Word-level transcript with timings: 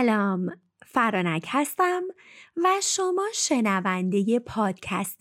سلام 0.00 0.52
فرانک 0.86 1.46
هستم 1.48 2.02
و 2.56 2.68
شما 2.82 3.26
شنونده 3.34 4.38
پادکست 4.38 5.20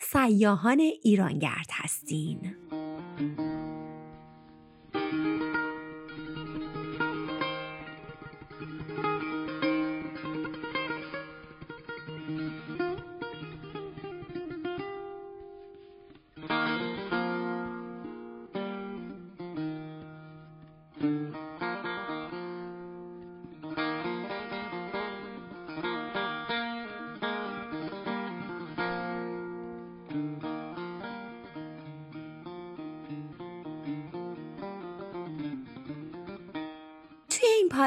سیاهان 0.00 0.80
ایرانگرد 0.80 1.70
هستین. 1.72 2.56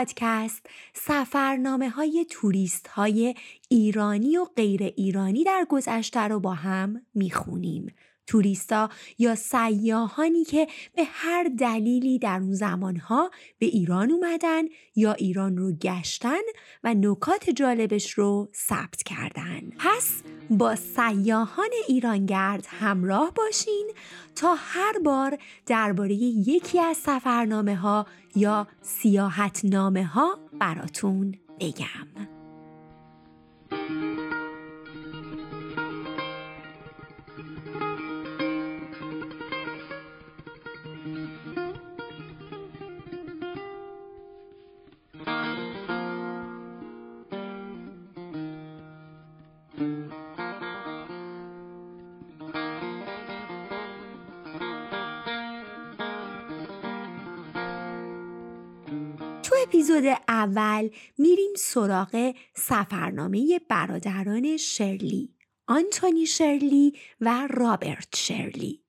پادکست 0.03 0.65
سفرنامه 0.93 1.89
های 1.89 2.25
توریست 2.29 2.87
های 2.87 3.35
ایرانی 3.69 4.37
و 4.37 4.45
غیر 4.45 4.83
ایرانی 4.83 5.43
در 5.43 5.65
گذشته 5.69 6.19
رو 6.19 6.39
با 6.39 6.53
هم 6.53 7.01
می‌خونیم. 7.13 7.93
توریستا 8.27 8.89
یا 9.17 9.35
سیاهانی 9.35 10.43
که 10.43 10.67
به 10.95 11.03
هر 11.05 11.43
دلیلی 11.59 12.19
در 12.19 12.39
اون 12.39 12.53
زمانها 12.53 13.31
به 13.59 13.65
ایران 13.65 14.11
اومدن 14.11 14.63
یا 14.95 15.13
ایران 15.13 15.57
رو 15.57 15.71
گشتن 15.71 16.41
و 16.83 16.93
نکات 16.93 17.49
جالبش 17.49 18.11
رو 18.11 18.49
ثبت 18.55 19.03
کردن. 19.03 19.61
پس 19.79 20.23
با 20.49 20.75
سیاهان 20.75 21.69
ایرانگرد 21.87 22.67
همراه 22.69 23.31
باشین 23.33 23.91
تا 24.35 24.55
هر 24.57 24.99
بار 24.99 25.37
درباره 25.65 26.13
یکی 26.13 26.79
از 26.79 26.97
سفرنامه 26.97 27.75
ها 27.75 28.05
یا 28.35 28.67
سیاحت 28.81 29.61
نامه 29.65 30.05
ها 30.05 30.39
براتون 30.59 31.35
بگم. 31.59 32.32
اول 60.43 60.89
میریم 61.17 61.51
سراغ 61.57 62.33
سفرنامه 62.55 63.61
برادران 63.69 64.57
شرلی 64.57 65.33
آنتونی 65.67 66.25
شرلی 66.25 66.93
و 67.21 67.47
رابرت 67.51 68.15
شرلی. 68.15 68.83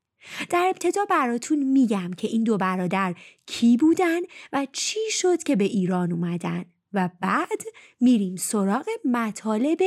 در 0.50 0.66
ابتدا 0.70 1.04
براتون 1.10 1.58
میگم 1.58 2.10
که 2.10 2.28
این 2.28 2.44
دو 2.44 2.56
برادر 2.56 3.14
کی 3.46 3.76
بودن 3.76 4.20
و 4.52 4.66
چی 4.72 5.00
شد 5.10 5.42
که 5.42 5.56
به 5.56 5.64
ایران 5.64 6.12
اومدن 6.12 6.64
و 6.92 7.10
بعد 7.20 7.62
میریم 8.00 8.36
سراغ 8.36 8.86
مطالب 9.04 9.78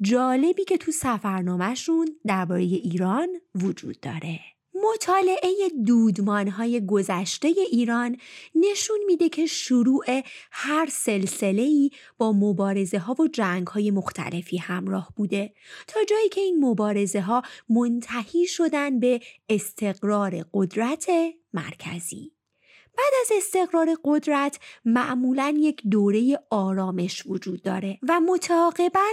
جالبی 0.00 0.64
که 0.64 0.76
تو 0.76 0.92
سفرنامهشون 0.92 2.08
درباره 2.26 2.62
ایران 2.62 3.28
وجود 3.54 4.00
داره. 4.00 4.55
مطالعه 4.84 6.50
های 6.50 6.86
گذشته 6.86 7.48
ایران 7.48 8.16
نشون 8.54 8.98
میده 9.06 9.28
که 9.28 9.46
شروع 9.46 10.04
هر 10.50 10.88
سلسله 10.90 11.62
ای 11.62 11.90
با 12.18 12.32
مبارزه 12.32 12.98
ها 12.98 13.16
و 13.18 13.28
جنگ 13.28 13.66
های 13.66 13.90
مختلفی 13.90 14.56
همراه 14.56 15.12
بوده 15.16 15.52
تا 15.86 16.00
جایی 16.08 16.28
که 16.28 16.40
این 16.40 16.64
مبارزه 16.64 17.20
ها 17.20 17.42
منتهی 17.68 18.46
شدن 18.46 19.00
به 19.00 19.20
استقرار 19.48 20.44
قدرت 20.54 21.06
مرکزی. 21.52 22.32
بعد 22.96 23.12
از 23.20 23.32
استقرار 23.36 23.96
قدرت 24.04 24.58
معمولا 24.84 25.54
یک 25.58 25.82
دوره 25.90 26.38
آرامش 26.50 27.26
وجود 27.26 27.62
داره 27.62 27.98
و 28.08 28.20
متعاقبا 28.20 29.06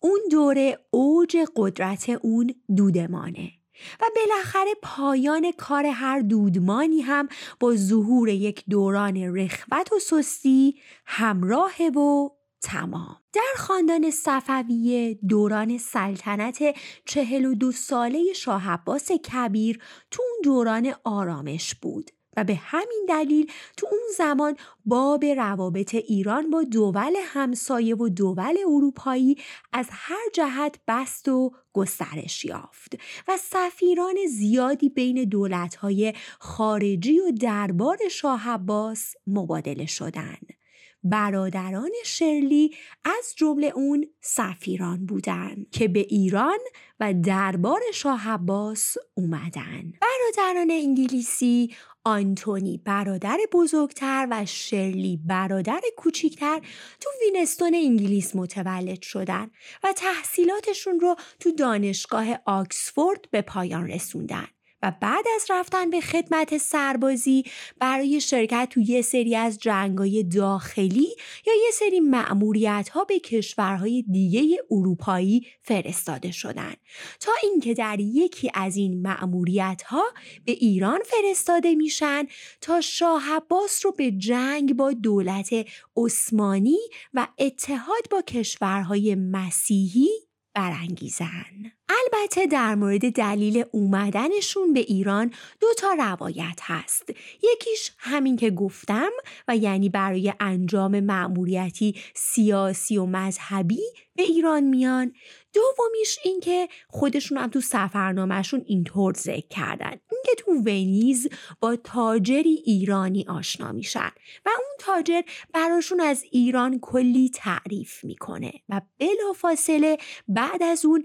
اون 0.00 0.20
دوره 0.30 0.78
اوج 0.90 1.36
قدرت 1.56 2.08
اون 2.08 2.54
دودمانه. 2.76 3.57
و 4.00 4.04
بالاخره 4.16 4.74
پایان 4.82 5.52
کار 5.52 5.86
هر 5.86 6.20
دودمانی 6.20 7.00
هم 7.00 7.28
با 7.60 7.74
ظهور 7.76 8.28
یک 8.28 8.64
دوران 8.70 9.36
رخوت 9.36 9.92
و 9.92 9.98
سستی 9.98 10.80
همراه 11.06 11.88
و 11.96 12.28
تمام. 12.62 13.16
در 13.32 13.54
خاندان 13.56 14.10
صفویه 14.10 15.18
دوران 15.28 15.78
سلطنت 15.78 16.62
چهل 17.04 17.44
و 17.44 17.54
دو 17.54 17.72
ساله 17.72 18.32
شاه 18.32 18.70
عباس 18.70 19.12
کبیر 19.12 19.82
تو 20.10 20.22
اون 20.22 20.40
دوران 20.44 20.94
آرامش 21.04 21.74
بود. 21.74 22.10
و 22.38 22.44
به 22.44 22.54
همین 22.54 23.06
دلیل 23.08 23.50
تو 23.76 23.86
اون 23.90 24.00
زمان 24.16 24.56
باب 24.84 25.24
روابط 25.24 25.94
ایران 25.94 26.50
با 26.50 26.62
دول 26.62 27.14
همسایه 27.24 27.96
و 27.96 28.08
دول 28.08 28.58
اروپایی 28.66 29.36
از 29.72 29.88
هر 29.90 30.30
جهت 30.34 30.78
بست 30.88 31.28
و 31.28 31.52
گسترش 31.72 32.44
یافت 32.44 32.94
و 33.28 33.36
سفیران 33.36 34.14
زیادی 34.28 34.88
بین 34.88 35.24
دولتهای 35.24 36.12
خارجی 36.38 37.20
و 37.20 37.30
دربار 37.40 37.98
شاه 38.10 38.48
عباس 38.48 39.14
مبادله 39.26 39.86
شدند. 39.86 40.58
برادران 41.04 41.90
شرلی 42.04 42.74
از 43.04 43.34
جمله 43.36 43.66
اون 43.66 44.06
سفیران 44.20 45.06
بودند 45.06 45.66
که 45.70 45.88
به 45.88 46.00
ایران 46.00 46.58
و 47.00 47.14
دربار 47.14 47.80
شاه 47.94 48.28
عباس 48.28 48.96
اومدن. 49.14 49.92
برادران 50.00 50.70
انگلیسی 50.70 51.74
آنتونی 52.08 52.80
برادر 52.84 53.38
بزرگتر 53.52 54.28
و 54.30 54.46
شرلی 54.46 55.20
برادر 55.26 55.80
کوچیکتر 55.96 56.60
تو 57.00 57.10
وینستون 57.20 57.74
انگلیس 57.74 58.36
متولد 58.36 59.02
شدن 59.02 59.50
و 59.84 59.92
تحصیلاتشون 59.96 61.00
رو 61.00 61.16
تو 61.40 61.52
دانشگاه 61.52 62.26
آکسفورد 62.46 63.30
به 63.30 63.42
پایان 63.42 63.86
رسوندن. 63.86 64.46
و 64.82 64.92
بعد 65.00 65.24
از 65.34 65.46
رفتن 65.50 65.90
به 65.90 66.00
خدمت 66.00 66.58
سربازی 66.58 67.44
برای 67.80 68.20
شرکت 68.20 68.68
تو 68.70 68.80
یه 68.80 69.02
سری 69.02 69.36
از 69.36 69.58
جنگای 69.58 70.22
داخلی 70.22 71.08
یا 71.46 71.52
یه 71.64 71.70
سری 71.72 72.00
معمولیت 72.00 72.88
ها 72.88 73.04
به 73.04 73.18
کشورهای 73.18 74.02
دیگه 74.02 74.56
اروپایی 74.70 75.46
فرستاده 75.62 76.30
شدن 76.30 76.74
تا 77.20 77.32
اینکه 77.42 77.74
در 77.74 78.00
یکی 78.00 78.50
از 78.54 78.76
این 78.76 79.02
معمولیت 79.02 79.82
ها 79.82 80.04
به 80.44 80.52
ایران 80.52 81.00
فرستاده 81.04 81.74
میشن 81.74 82.26
تا 82.60 82.80
شاه 82.80 83.32
عباس 83.36 83.86
رو 83.86 83.92
به 83.92 84.10
جنگ 84.10 84.76
با 84.76 84.92
دولت 84.92 85.50
عثمانی 85.96 86.78
و 87.14 87.28
اتحاد 87.38 88.08
با 88.10 88.22
کشورهای 88.22 89.14
مسیحی 89.14 90.08
برانگیزن. 90.54 91.77
البته 91.88 92.46
در 92.46 92.74
مورد 92.74 93.12
دلیل 93.12 93.64
اومدنشون 93.72 94.72
به 94.72 94.80
ایران 94.80 95.32
دو 95.60 95.66
تا 95.78 95.92
روایت 95.92 96.58
هست. 96.62 97.10
یکیش 97.42 97.92
همین 97.98 98.36
که 98.36 98.50
گفتم 98.50 99.10
و 99.48 99.56
یعنی 99.56 99.88
برای 99.88 100.32
انجام 100.40 101.00
مأموریتی 101.00 101.94
سیاسی 102.14 102.98
و 102.98 103.06
مذهبی 103.06 103.80
به 104.18 104.22
ایران 104.22 104.62
میان 104.64 105.12
دومیش 105.54 106.18
این 106.24 106.40
که 106.40 106.68
خودشون 106.88 107.38
هم 107.38 107.50
تو 107.50 107.60
سفرنامهشون 107.60 108.62
اینطور 108.66 109.14
ذکر 109.14 109.48
کردن 109.48 109.90
اینکه 109.90 110.34
تو 110.38 110.50
ونیز 110.52 111.28
با 111.60 111.76
تاجری 111.76 112.62
ایرانی 112.64 113.24
آشنا 113.28 113.72
میشن 113.72 114.10
و 114.46 114.48
اون 114.48 114.76
تاجر 114.78 115.22
براشون 115.54 116.00
از 116.00 116.24
ایران 116.30 116.78
کلی 116.80 117.30
تعریف 117.34 118.04
می‌کنه 118.04 118.52
و 118.68 118.80
بلافاصله 118.98 119.98
بعد 120.28 120.62
از 120.62 120.84
اون 120.84 121.04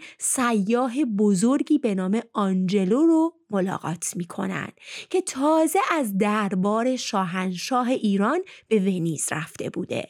سیاه 0.74 1.06
بزرگی 1.06 1.78
به 1.78 1.96
نام 1.96 2.22
آنجلو 2.34 3.06
رو 3.06 3.34
ملاقات 3.50 4.14
می‌کنن 4.16 4.68
که 5.10 5.22
تازه 5.22 5.80
از 5.92 6.18
دربار 6.18 6.96
شاهنشاه 6.96 7.88
ایران 7.88 8.40
به 8.68 8.80
ونیز 8.80 9.28
رفته 9.32 9.70
بوده. 9.70 10.08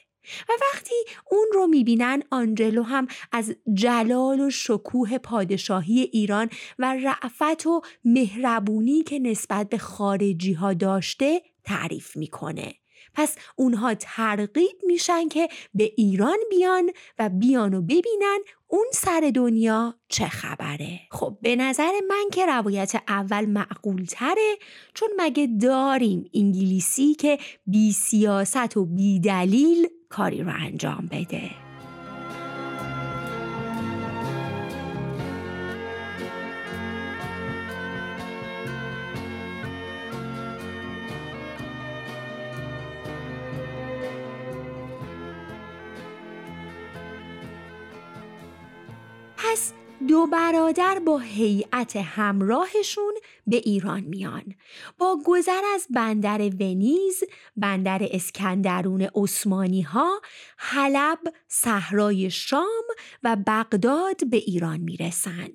و 0.49 0.51
وقتی 0.61 0.95
اون 1.31 1.45
رو 1.53 1.67
می‌بینن 1.67 2.23
آنجلو 2.31 2.83
هم 2.83 3.07
از 3.31 3.55
جلال 3.73 4.39
و 4.39 4.49
شکوه 4.49 5.17
پادشاهی 5.17 5.99
ایران 5.99 6.49
و 6.79 6.95
رعفت 7.03 7.67
و 7.67 7.81
مهربونی 8.05 9.03
که 9.03 9.19
نسبت 9.19 9.69
به 9.69 9.77
خارجی 9.77 10.53
ها 10.53 10.73
داشته 10.73 11.41
تعریف 11.63 12.17
می‌کنه. 12.17 12.73
پس 13.13 13.35
اونها 13.55 13.93
ترغیب 13.93 14.77
میشن 14.83 15.27
که 15.27 15.49
به 15.73 15.91
ایران 15.97 16.37
بیان 16.49 16.89
و 17.19 17.29
بیان 17.29 17.73
و 17.73 17.81
ببینن 17.81 18.39
اون 18.67 18.85
سر 18.93 19.31
دنیا 19.35 19.95
چه 20.07 20.27
خبره. 20.27 20.99
خب 21.11 21.37
به 21.41 21.55
نظر 21.55 21.91
من 22.09 22.25
که 22.31 22.45
روایت 22.45 22.95
اول 23.07 23.45
معقول 23.45 24.05
تره 24.05 24.57
چون 24.93 25.09
مگه 25.17 25.47
داریم 25.61 26.29
انگلیسی 26.33 27.13
که 27.13 27.37
بی 27.67 27.91
سیاست 27.91 28.77
و 28.77 28.85
بی 28.85 29.19
دلیل 29.19 29.87
کاری 30.09 30.43
رو 30.43 30.51
انجام 30.59 31.09
بده؟ 31.11 31.62
دو 50.07 50.27
برادر 50.27 50.99
با 50.99 51.17
هیئت 51.17 51.95
همراهشون 51.95 53.13
به 53.47 53.55
ایران 53.55 53.99
میان. 53.99 54.43
با 54.97 55.17
گذر 55.25 55.61
از 55.75 55.87
بندر 55.89 56.41
ونیز 56.41 57.23
بندر 57.57 58.07
اسکندرون 58.11 59.07
عثمانی 59.15 59.81
ها 59.81 60.21
حلب 60.57 61.19
صحرای 61.47 62.31
شام 62.31 62.83
و 63.23 63.37
بغداد 63.47 64.29
به 64.29 64.37
ایران 64.37 64.77
می‌رسن. 64.79 65.49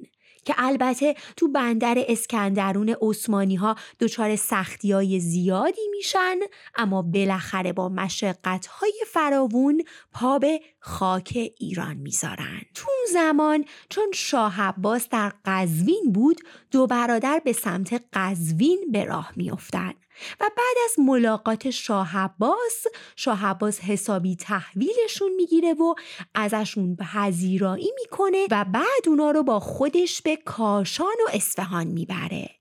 که 0.48 0.54
البته 0.58 1.14
تو 1.36 1.48
بندر 1.48 2.04
اسکندرون 2.08 2.96
عثمانی 3.02 3.56
ها 3.56 3.76
دچار 4.00 4.36
سختی 4.36 4.92
های 4.92 5.20
زیادی 5.20 5.80
میشن 5.90 6.36
اما 6.76 7.02
بالاخره 7.02 7.72
با 7.72 7.88
مشقت 7.88 8.66
های 8.66 8.92
فراوون 9.06 9.82
پا 10.12 10.38
به 10.38 10.60
خاک 10.88 11.52
ایران 11.58 11.96
می‌ذارن. 11.96 12.60
تو 12.74 12.90
زمان 13.12 13.64
چون 13.88 14.10
شاه 14.14 14.62
عباس 14.62 15.08
در 15.08 15.32
قزوین 15.44 16.12
بود 16.14 16.40
دو 16.70 16.86
برادر 16.86 17.40
به 17.44 17.52
سمت 17.52 18.02
قزوین 18.12 18.84
به 18.92 19.04
راه 19.04 19.32
میافتند 19.36 19.94
و 20.40 20.50
بعد 20.56 20.76
از 20.84 20.98
ملاقات 20.98 21.70
شاه 21.70 22.18
عباس 22.18 22.84
شاه 23.16 23.46
عباس 23.46 23.80
حسابی 23.80 24.36
تحویلشون 24.36 25.34
می‌گیره 25.36 25.74
و 25.74 25.94
ازشون 26.34 26.96
پذیرایی 26.96 27.92
می‌کنه 28.00 28.46
و 28.50 28.64
بعد 28.64 29.08
اونا 29.08 29.30
رو 29.30 29.42
با 29.42 29.60
خودش 29.60 30.22
به 30.22 30.36
کاشان 30.36 31.16
و 31.26 31.30
اصفهان 31.32 31.86
می‌بره. 31.86 32.57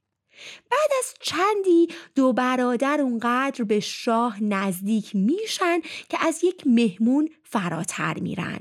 بعد 0.72 0.90
از 1.00 1.14
چندی 1.22 1.88
دو 2.16 2.34
برادر 2.34 3.02
اونقدر 3.02 3.64
به 3.64 3.80
شاه 3.80 4.44
نزدیک 4.44 5.16
میشن 5.16 5.80
که 6.10 6.18
از 6.22 6.44
یک 6.44 6.68
مهمون 6.68 7.30
فراتر 7.44 8.20
میرن. 8.20 8.60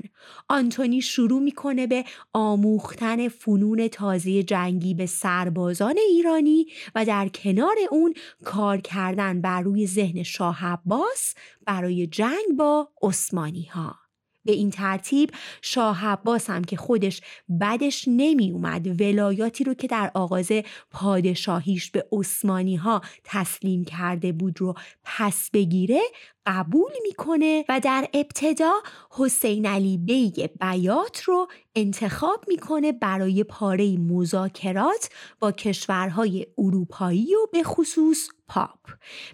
آنتونی 0.49 1.01
شروع 1.01 1.41
می‌کنه 1.41 1.87
به 1.87 2.05
آموختن 2.33 3.27
فنون 3.27 3.87
تازه 3.87 4.43
جنگی 4.43 4.93
به 4.93 5.05
سربازان 5.05 5.95
ایرانی 5.97 6.67
و 6.95 7.05
در 7.05 7.27
کنار 7.27 7.75
اون 7.91 8.13
کار 8.45 8.77
کردن 8.77 9.41
بر 9.41 9.61
روی 9.61 9.87
ذهن 9.87 10.23
شاه 10.23 10.65
عباس 10.65 11.33
برای 11.65 12.07
جنگ 12.07 12.57
با 12.57 12.89
عثمانی 13.01 13.65
ها 13.65 14.06
به 14.47 14.53
این 14.53 14.69
ترتیب 14.69 15.31
شاه 15.61 16.05
عباس 16.05 16.49
هم 16.49 16.63
که 16.63 16.77
خودش 16.77 17.21
بدش 17.61 18.05
نمی 18.07 18.51
اومد 18.51 19.01
ولایاتی 19.01 19.63
رو 19.63 19.73
که 19.73 19.87
در 19.87 20.11
آغاز 20.13 20.51
پادشاهیش 20.91 21.91
به 21.91 22.07
عثمانی 22.11 22.75
ها 22.75 23.01
تسلیم 23.23 23.83
کرده 23.83 24.31
بود 24.31 24.61
رو 24.61 24.73
پس 25.03 25.49
بگیره 25.53 25.99
قبول 26.47 26.91
می‌کنه 27.03 27.65
و 27.69 27.79
در 27.79 28.07
ابتدا 28.13 28.73
حسین 29.09 29.65
علی 29.65 29.97
بیگ 29.97 30.49
بیات 30.59 31.23
رو 31.23 31.47
انتخاب 31.75 32.45
می‌کنه 32.47 32.91
برای 32.91 33.43
پاره‌ای 33.43 33.97
مذاکرات 33.97 35.09
با 35.39 35.51
کشورهای 35.51 36.47
اروپایی 36.57 37.35
و 37.35 37.47
به 37.51 37.63
خصوص 37.63 38.29
پاپ. 38.47 38.79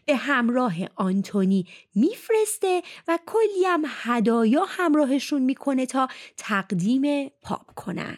به 0.06 0.16
همراه 0.16 0.74
آنتونی 0.96 1.68
میفرسته 1.96 2.82
و 3.08 3.20
کلی 3.26 3.66
هم 3.66 3.84
هدایا 3.88 4.66
همراهشون 4.68 5.42
می‌کنه 5.42 5.86
تا 5.86 6.08
تقدیم 6.38 7.30
پاپ 7.42 7.74
کنن. 7.76 8.18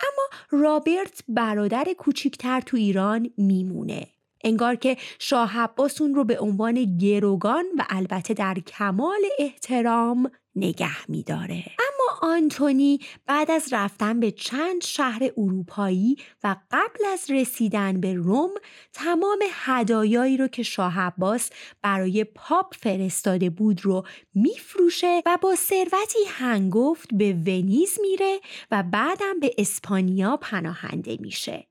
اما 0.00 0.40
رابرت 0.50 1.24
برادر 1.28 1.86
کوچیکتر 1.98 2.60
تو 2.60 2.76
ایران 2.76 3.30
میمونه. 3.36 4.08
انگار 4.44 4.74
که 4.74 4.96
شاه 5.18 5.58
عباس 5.58 6.00
اون 6.00 6.14
رو 6.14 6.24
به 6.24 6.40
عنوان 6.40 6.96
گروگان 6.98 7.64
و 7.78 7.84
البته 7.90 8.34
در 8.34 8.54
کمال 8.54 9.20
احترام 9.38 10.30
نگه 10.56 11.10
میداره. 11.10 11.64
اما 11.78 12.32
آنتونی 12.34 13.00
بعد 13.26 13.50
از 13.50 13.72
رفتن 13.72 14.20
به 14.20 14.30
چند 14.30 14.84
شهر 14.84 15.22
اروپایی 15.36 16.16
و 16.44 16.56
قبل 16.70 17.04
از 17.12 17.30
رسیدن 17.30 18.00
به 18.00 18.14
روم 18.14 18.50
تمام 18.92 19.38
هدایایی 19.52 20.36
رو 20.36 20.48
که 20.48 20.62
شاه 20.62 21.00
عباس 21.00 21.50
برای 21.82 22.24
پاپ 22.24 22.74
فرستاده 22.74 23.50
بود 23.50 23.84
رو 23.84 24.06
میفروشه 24.34 25.22
و 25.26 25.38
با 25.42 25.54
ثروتی 25.54 26.24
هنگفت 26.28 27.14
به 27.14 27.32
ونیز 27.32 27.98
میره 28.00 28.40
و 28.70 28.82
بعدم 28.82 29.40
به 29.40 29.54
اسپانیا 29.58 30.36
پناهنده 30.36 31.16
میشه. 31.20 31.69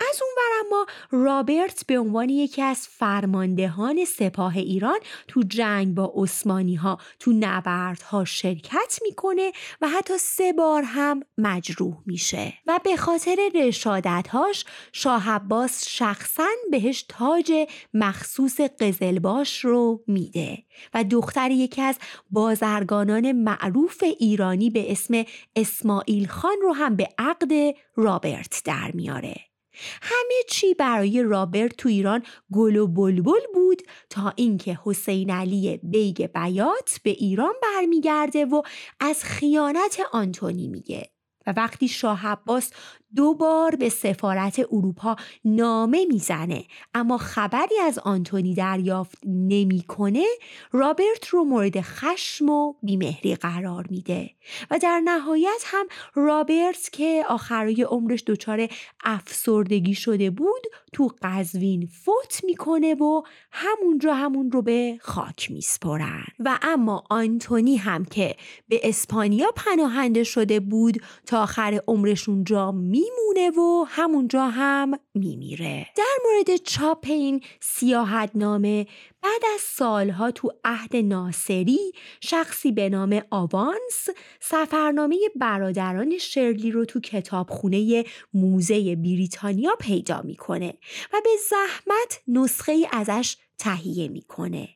از 0.00 0.22
اون 0.22 0.34
اما 0.66 0.86
رابرت 1.10 1.86
به 1.86 1.98
عنوان 1.98 2.28
یکی 2.28 2.62
از 2.62 2.88
فرماندهان 2.90 4.04
سپاه 4.04 4.56
ایران 4.56 4.98
تو 5.28 5.42
جنگ 5.48 5.94
با 5.94 6.12
عثمانی 6.16 6.74
ها 6.74 6.98
تو 7.18 7.32
نبردها 7.32 8.24
شرکت 8.24 8.98
می‌کنه 9.02 9.52
و 9.80 9.88
حتی 9.88 10.18
سه 10.18 10.52
بار 10.52 10.82
هم 10.82 11.22
مجروح 11.38 11.96
میشه. 12.06 12.54
و 12.66 12.80
به 12.84 12.96
خاطر 12.96 13.36
رشادتهاش 13.54 14.64
شاه 14.92 15.30
عباس 15.30 15.88
شخصا 15.88 16.48
بهش 16.70 17.02
تاج 17.08 17.52
مخصوص 17.94 18.60
قزلباش 18.60 19.64
رو 19.64 20.04
میده 20.06 20.58
و 20.94 21.04
دختر 21.04 21.50
یکی 21.50 21.82
از 21.82 21.96
بازرگانان 22.30 23.32
معروف 23.32 24.04
ایرانی 24.18 24.70
به 24.70 24.92
اسم 24.92 25.24
اسماعیل 25.56 26.26
خان 26.26 26.56
رو 26.62 26.72
هم 26.72 26.96
به 26.96 27.08
عقد 27.18 27.52
رابرت 27.96 28.62
در 28.64 28.90
میاره. 28.94 29.53
همه 30.02 30.34
چی 30.48 30.74
برای 30.74 31.22
رابرت 31.22 31.76
تو 31.76 31.88
ایران 31.88 32.22
گل 32.52 32.76
و 32.76 32.86
بلبل 32.86 33.40
بود 33.54 33.82
تا 34.10 34.32
اینکه 34.36 34.78
حسین 34.84 35.30
علی 35.30 35.80
بیگ 35.82 36.26
بیات 36.26 37.00
به 37.02 37.10
ایران 37.10 37.54
برمیگرده 37.62 38.44
و 38.44 38.62
از 39.00 39.24
خیانت 39.24 40.00
آنتونی 40.12 40.68
میگه. 40.68 41.10
و 41.46 41.54
وقتی 41.56 41.88
شاه 41.88 42.26
عباس 42.26 42.70
دو 43.16 43.34
بار 43.34 43.76
به 43.76 43.88
سفارت 43.88 44.60
اروپا 44.72 45.16
نامه 45.44 46.04
می‌زنه. 46.04 46.64
اما 46.94 47.18
خبری 47.18 47.78
از 47.86 47.98
آنتونی 47.98 48.54
دریافت 48.54 49.18
نمی‌کنه 49.26 50.24
رابرت 50.72 51.28
رو 51.30 51.44
مورد 51.44 51.80
خشم 51.80 52.48
و 52.48 52.74
بیمهری 52.82 53.34
قرار 53.34 53.86
میده. 53.90 54.30
و 54.70 54.78
در 54.78 55.00
نهایت 55.04 55.62
هم 55.64 55.86
رابرت 56.14 56.88
که 56.92 57.24
آخرای 57.28 57.82
عمرش 57.82 58.24
دچار 58.26 58.68
افسردگی 59.04 59.94
شده 59.94 60.30
بود 60.30 60.62
تو 60.92 61.10
قزوین 61.22 61.86
فوت 61.86 62.44
می‌کنه 62.44 62.94
و 62.94 63.22
همونجا 63.50 64.14
همون 64.14 64.50
رو 64.50 64.62
به 64.62 64.98
خاک 65.00 65.50
میسپرن. 65.50 66.24
و 66.38 66.58
اما 66.62 67.04
آنتونی 67.10 67.76
هم 67.76 68.04
که 68.04 68.36
به 68.68 68.80
اسپانیا 68.82 69.46
پناهنده 69.56 70.24
شده 70.24 70.60
بود 70.60 71.02
تا 71.26 71.42
آخر 71.42 71.80
عمرش 71.86 72.28
اونجا 72.28 72.72
می 72.72 73.03
میمونه 73.04 73.50
و 73.50 73.84
همونجا 73.88 74.48
هم 74.48 74.98
میمیره. 75.14 75.86
در 75.96 76.16
مورد 76.24 76.56
چاپ 76.56 77.04
این 77.08 77.42
سیاحت 77.60 78.30
نامه 78.34 78.86
بعد 79.22 79.42
از 79.54 79.60
سالها 79.60 80.30
تو 80.30 80.52
عهد 80.64 80.96
ناصری 80.96 81.92
شخصی 82.20 82.72
به 82.72 82.88
نام 82.88 83.22
آوانس 83.30 84.08
سفرنامه 84.40 85.18
برادران 85.36 86.18
شرلی 86.18 86.70
رو 86.70 86.84
تو 86.84 87.00
کتابخونه 87.00 88.04
موزه 88.34 88.96
بریتانیا 88.96 89.76
پیدا 89.80 90.22
می‌کنه 90.22 90.74
و 91.12 91.20
به 91.24 91.30
زحمت 91.50 92.20
نسخه 92.28 92.72
ای 92.72 92.88
ازش 92.92 93.36
تهیه 93.58 94.08
می‌کنه 94.08 94.68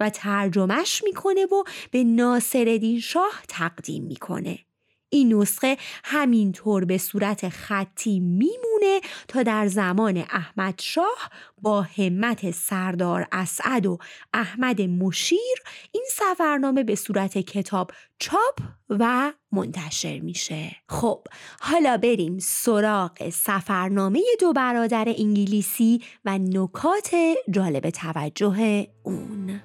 و 0.00 0.10
ترجمهش 0.10 1.04
می‌کنه 1.04 1.44
و 1.44 1.64
به 1.90 2.04
ناصرالدین 2.04 3.00
شاه 3.00 3.42
تقدیم 3.48 4.04
می‌کنه. 4.04 4.58
این 5.08 5.34
نسخه 5.34 5.76
همینطور 6.04 6.84
به 6.84 6.98
صورت 6.98 7.48
خطی 7.48 8.20
میمونه 8.20 9.00
تا 9.28 9.42
در 9.42 9.66
زمان 9.66 10.16
احمد 10.16 10.74
شاه 10.80 11.30
با 11.62 11.82
همت 11.82 12.50
سردار 12.50 13.26
اسعد 13.32 13.86
و 13.86 13.98
احمد 14.32 14.82
مشیر 14.82 15.62
این 15.92 16.04
سفرنامه 16.10 16.84
به 16.84 16.94
صورت 16.94 17.38
کتاب 17.38 17.90
چاپ 18.18 18.58
و 18.90 19.32
منتشر 19.52 20.18
میشه. 20.18 20.76
خب 20.88 21.24
حالا 21.60 21.96
بریم 21.96 22.38
سراغ 22.38 23.30
سفرنامه 23.30 24.22
دو 24.40 24.52
برادر 24.52 25.04
انگلیسی 25.18 26.02
و 26.24 26.38
نکات 26.38 27.16
جالب 27.50 27.90
توجه 27.90 28.86
اون. 29.02 29.60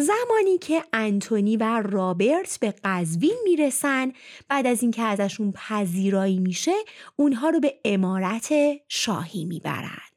زمانی 0.00 0.58
که 0.60 0.84
انتونی 0.92 1.56
و 1.56 1.82
رابرت 1.82 2.58
به 2.60 2.74
قزوین 2.84 3.36
می‌رسن 3.44 4.12
بعد 4.48 4.66
از 4.66 4.82
اینکه 4.82 5.02
ازشون 5.02 5.52
پذیرایی 5.52 6.38
میشه 6.38 6.74
اونها 7.16 7.50
رو 7.50 7.60
به 7.60 7.74
امارت 7.84 8.52
شاهی 8.88 9.44
می‌برن. 9.44 10.07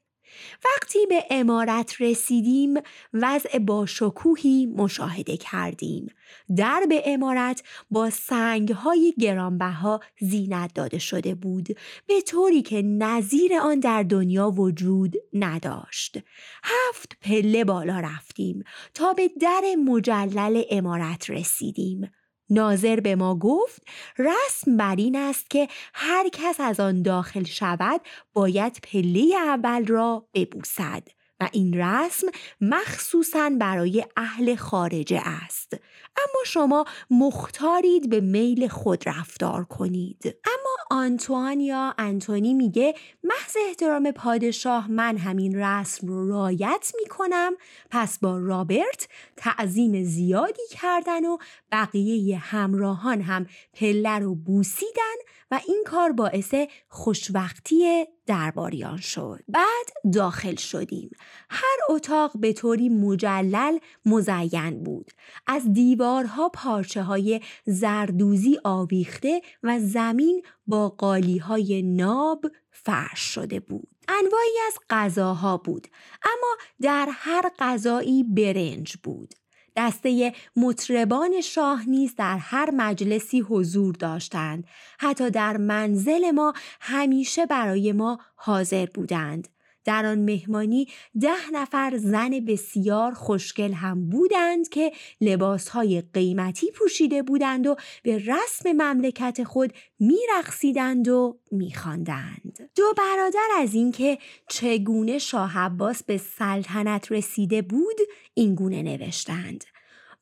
وقتی 0.65 1.05
به 1.05 1.25
امارت 1.29 2.01
رسیدیم 2.01 2.73
وضع 3.13 3.59
با 3.59 3.85
شکوهی 3.85 4.65
مشاهده 4.65 5.37
کردیم. 5.37 6.07
در 6.55 6.85
به 6.89 7.03
امارت 7.05 7.63
با 7.91 8.09
سنگهای 8.09 9.13
گرانبها 9.19 9.99
زینت 10.19 10.73
داده 10.73 10.99
شده 10.99 11.35
بود. 11.35 11.67
به 12.07 12.21
طوری 12.21 12.61
که 12.61 12.81
نظیر 12.81 13.53
آن 13.55 13.79
در 13.79 14.03
دنیا 14.03 14.49
وجود 14.49 15.15
نداشت. 15.33 16.19
هفت 16.63 17.17
پله 17.21 17.63
بالا 17.63 17.99
رفتیم 17.99 18.63
تا 18.93 19.13
به 19.13 19.29
در 19.41 19.61
مجلل 19.85 20.63
امارت 20.71 21.29
رسیدیم. 21.29 22.11
ناظر 22.51 22.99
به 22.99 23.15
ما 23.15 23.35
گفت 23.35 23.81
رسم 24.17 24.77
بر 24.77 24.95
این 24.95 25.15
است 25.15 25.49
که 25.49 25.67
هر 25.93 26.29
کس 26.29 26.59
از 26.59 26.79
آن 26.79 27.01
داخل 27.01 27.43
شود 27.43 28.01
باید 28.33 28.79
پله 28.83 29.35
اول 29.35 29.85
را 29.85 30.27
ببوسد. 30.33 31.20
و 31.41 31.49
این 31.51 31.73
رسم 31.73 32.27
مخصوصا 32.61 33.51
برای 33.59 34.05
اهل 34.17 34.55
خارجه 34.55 35.21
است. 35.25 35.73
اما 36.17 36.43
شما 36.45 36.85
مختارید 37.09 38.09
به 38.09 38.21
میل 38.21 38.67
خود 38.67 39.09
رفتار 39.09 39.65
کنید. 39.65 40.35
اما 40.45 41.01
آنتوان 41.01 41.59
یا 41.59 41.93
انتونی 41.97 42.53
میگه 42.53 42.93
محض 43.23 43.57
احترام 43.67 44.11
پادشاه 44.11 44.91
من 44.91 45.17
همین 45.17 45.55
رسم 45.55 46.07
رو 46.07 46.29
رایت 46.29 46.91
می‌کنم 47.01 47.51
پس 47.89 48.19
با 48.19 48.37
رابرت 48.37 49.07
تعظیم 49.37 50.03
زیادی 50.03 50.67
کردن 50.71 51.25
و 51.25 51.37
بقیه 51.71 52.37
همراهان 52.37 53.21
هم 53.21 53.45
پله 53.73 54.19
رو 54.19 54.35
بوسیدن 54.35 55.15
و 55.51 55.59
این 55.67 55.83
کار 55.87 56.11
باعث 56.11 56.55
خوشوقتی 56.89 58.05
درباریان 58.25 58.97
شد. 58.97 59.39
بعد 59.47 60.13
داخل 60.13 60.55
شدیم. 60.55 61.09
هر 61.49 61.77
اتاق 61.89 62.31
به 62.37 62.53
طوری 62.53 62.89
مجلل 62.89 63.77
مزین 64.05 64.83
بود. 64.83 65.11
از 65.47 65.73
دیوارها 65.73 66.49
پارچه 66.49 67.03
های 67.03 67.41
زردوزی 67.65 68.59
آویخته 68.63 69.41
و 69.63 69.79
زمین 69.79 70.41
با 70.67 70.89
قالی 70.89 71.37
های 71.37 71.81
ناب 71.81 72.45
فرش 72.71 73.19
شده 73.19 73.59
بود. 73.59 73.87
انواعی 74.07 74.57
از 74.67 74.73
غذاها 74.89 75.57
بود 75.57 75.87
اما 76.23 76.57
در 76.81 77.07
هر 77.11 77.51
غذایی 77.59 78.23
برنج 78.23 78.97
بود. 79.03 79.33
دسته 79.75 80.33
مطربان 80.55 81.41
شاه 81.41 81.89
نیز 81.89 82.15
در 82.15 82.37
هر 82.37 82.71
مجلسی 82.71 83.39
حضور 83.39 83.95
داشتند. 83.95 84.63
حتی 84.99 85.29
در 85.29 85.57
منزل 85.57 86.31
ما 86.31 86.53
همیشه 86.81 87.45
برای 87.45 87.91
ما 87.91 88.19
حاضر 88.35 88.85
بودند. 88.85 89.47
در 89.85 90.05
آن 90.05 90.19
مهمانی 90.19 90.87
ده 91.21 91.49
نفر 91.53 91.97
زن 91.97 92.29
بسیار 92.29 93.13
خوشگل 93.13 93.73
هم 93.73 94.09
بودند 94.09 94.69
که 94.69 94.91
لباسهای 95.21 96.03
قیمتی 96.13 96.71
پوشیده 96.71 97.23
بودند 97.23 97.67
و 97.67 97.75
به 98.03 98.17
رسم 98.17 98.71
مملکت 98.71 99.43
خود 99.43 99.73
میرقصیدند 99.99 101.07
و 101.07 101.39
میخواندند. 101.51 102.69
دو 102.75 102.93
برادر 102.97 103.47
از 103.57 103.73
اینکه 103.73 104.17
چگونه 104.49 105.17
شاه 105.17 105.59
عباس 105.59 106.03
به 106.03 106.17
سلطنت 106.17 107.11
رسیده 107.11 107.61
بود 107.61 107.97
اینگونه 108.33 108.83
نوشتند. 108.83 109.63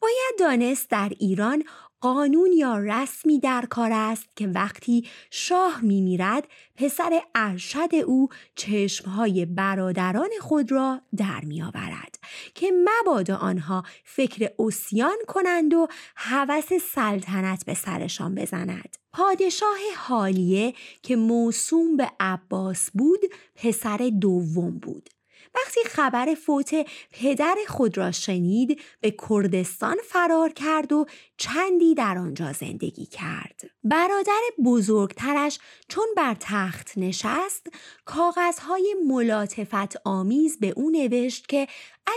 باید 0.01 0.39
دانست 0.39 0.89
در 0.89 1.11
ایران 1.19 1.63
قانون 2.01 2.51
یا 2.51 2.77
رسمی 2.77 3.39
در 3.39 3.65
کار 3.69 3.91
است 3.91 4.35
که 4.35 4.47
وقتی 4.47 5.07
شاه 5.31 5.81
می 5.81 6.01
میرد 6.01 6.47
پسر 6.75 7.21
ارشد 7.35 7.95
او 8.07 8.29
چشمهای 8.55 9.45
برادران 9.45 10.29
خود 10.41 10.71
را 10.71 11.01
در 11.17 11.41
می 11.45 11.61
آورد 11.61 12.19
که 12.55 12.71
مبادا 12.85 13.35
آنها 13.35 13.83
فکر 14.03 14.51
اسیان 14.59 15.17
کنند 15.27 15.73
و 15.73 15.87
هوس 16.15 16.73
سلطنت 16.95 17.65
به 17.65 17.73
سرشان 17.73 18.35
بزند. 18.35 18.97
پادشاه 19.13 19.77
حالیه 19.97 20.73
که 21.03 21.15
موسوم 21.15 21.97
به 21.97 22.11
عباس 22.19 22.89
بود 22.93 23.19
پسر 23.55 24.11
دوم 24.21 24.79
بود. 24.79 25.09
وقتی 25.55 25.79
خبر 25.85 26.35
فوت 26.35 26.75
پدر 27.11 27.55
خود 27.67 27.97
را 27.97 28.11
شنید 28.11 28.81
به 29.01 29.15
کردستان 29.29 29.97
فرار 30.03 30.49
کرد 30.49 30.91
و 30.91 31.05
چندی 31.37 31.95
در 31.95 32.17
آنجا 32.17 32.53
زندگی 32.53 33.05
کرد. 33.05 33.61
برادر 33.83 34.41
بزرگترش 34.65 35.59
چون 35.87 36.05
بر 36.17 36.35
تخت 36.39 36.91
نشست 36.97 37.67
کاغذهای 38.05 38.95
ملاطفت 39.07 40.07
آمیز 40.07 40.59
به 40.59 40.73
او 40.75 40.89
نوشت 40.89 41.47
که 41.47 41.67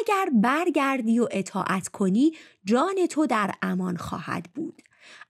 اگر 0.00 0.28
برگردی 0.42 1.18
و 1.18 1.28
اطاعت 1.30 1.88
کنی 1.88 2.32
جان 2.64 3.06
تو 3.10 3.26
در 3.26 3.54
امان 3.62 3.96
خواهد 3.96 4.46
بود. 4.54 4.82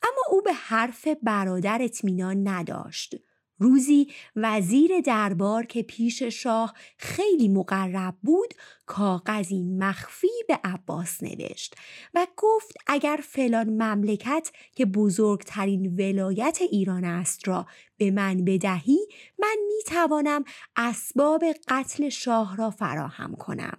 اما 0.02 0.22
او 0.30 0.42
به 0.42 0.52
حرف 0.52 1.08
برادر 1.22 1.82
اطمینان 1.82 2.48
نداشت. 2.48 3.16
روزی 3.62 4.06
وزیر 4.36 5.00
دربار 5.00 5.66
که 5.66 5.82
پیش 5.82 6.22
شاه 6.22 6.74
خیلی 6.96 7.48
مقرب 7.48 8.14
بود 8.22 8.54
کاغذی 8.86 9.62
مخفی 9.62 10.28
به 10.48 10.60
عباس 10.64 11.22
نوشت 11.22 11.74
و 12.14 12.26
گفت 12.36 12.72
اگر 12.86 13.20
فلان 13.22 13.82
مملکت 13.82 14.52
که 14.74 14.86
بزرگترین 14.86 15.94
ولایت 15.94 16.58
ایران 16.70 17.04
است 17.04 17.48
را 17.48 17.66
به 17.96 18.10
من 18.10 18.44
بدهی 18.44 18.98
من 19.38 19.56
می 19.68 19.82
توانم 19.86 20.44
اسباب 20.76 21.44
قتل 21.68 22.08
شاه 22.08 22.56
را 22.56 22.70
فراهم 22.70 23.34
کنم. 23.34 23.78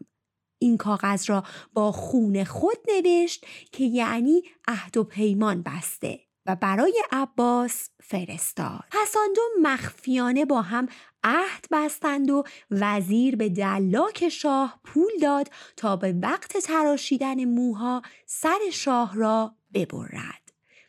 این 0.60 0.78
کاغذ 0.78 1.30
را 1.30 1.44
با 1.74 1.92
خون 1.92 2.44
خود 2.44 2.78
نوشت 2.88 3.46
که 3.72 3.84
یعنی 3.84 4.42
عهد 4.68 4.98
و 4.98 5.04
پیمان 5.04 5.64
بسته. 5.64 6.20
و 6.46 6.56
برای 6.56 7.04
عباس 7.12 7.90
فرستاد. 8.04 8.84
پس 8.92 9.16
آن 9.18 9.34
دو 9.36 9.42
مخفیانه 9.62 10.46
با 10.46 10.62
هم 10.62 10.88
عهد 11.24 11.66
بستند 11.72 12.32
و 12.32 12.44
وزیر 12.72 13.36
به 13.36 13.50
دلاک 13.50 14.30
شاه 14.30 14.80
پول 14.84 15.12
داد 15.22 15.50
تا 15.78 15.96
به 15.96 16.16
وقت 16.22 16.58
تراشیدن 16.58 17.46
موها 17.46 18.02
سر 18.26 18.60
شاه 18.72 19.16
را 19.16 19.56
ببرد. 19.74 20.43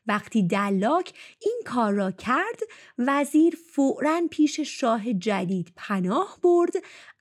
وقتی 0.07 0.47
دلاک 0.47 1.13
این 1.41 1.61
کار 1.67 1.93
را 1.93 2.11
کرد 2.11 2.61
وزیر 2.99 3.59
فورا 3.71 4.21
پیش 4.31 4.61
شاه 4.61 5.13
جدید 5.13 5.73
پناه 5.77 6.39
برد 6.43 6.73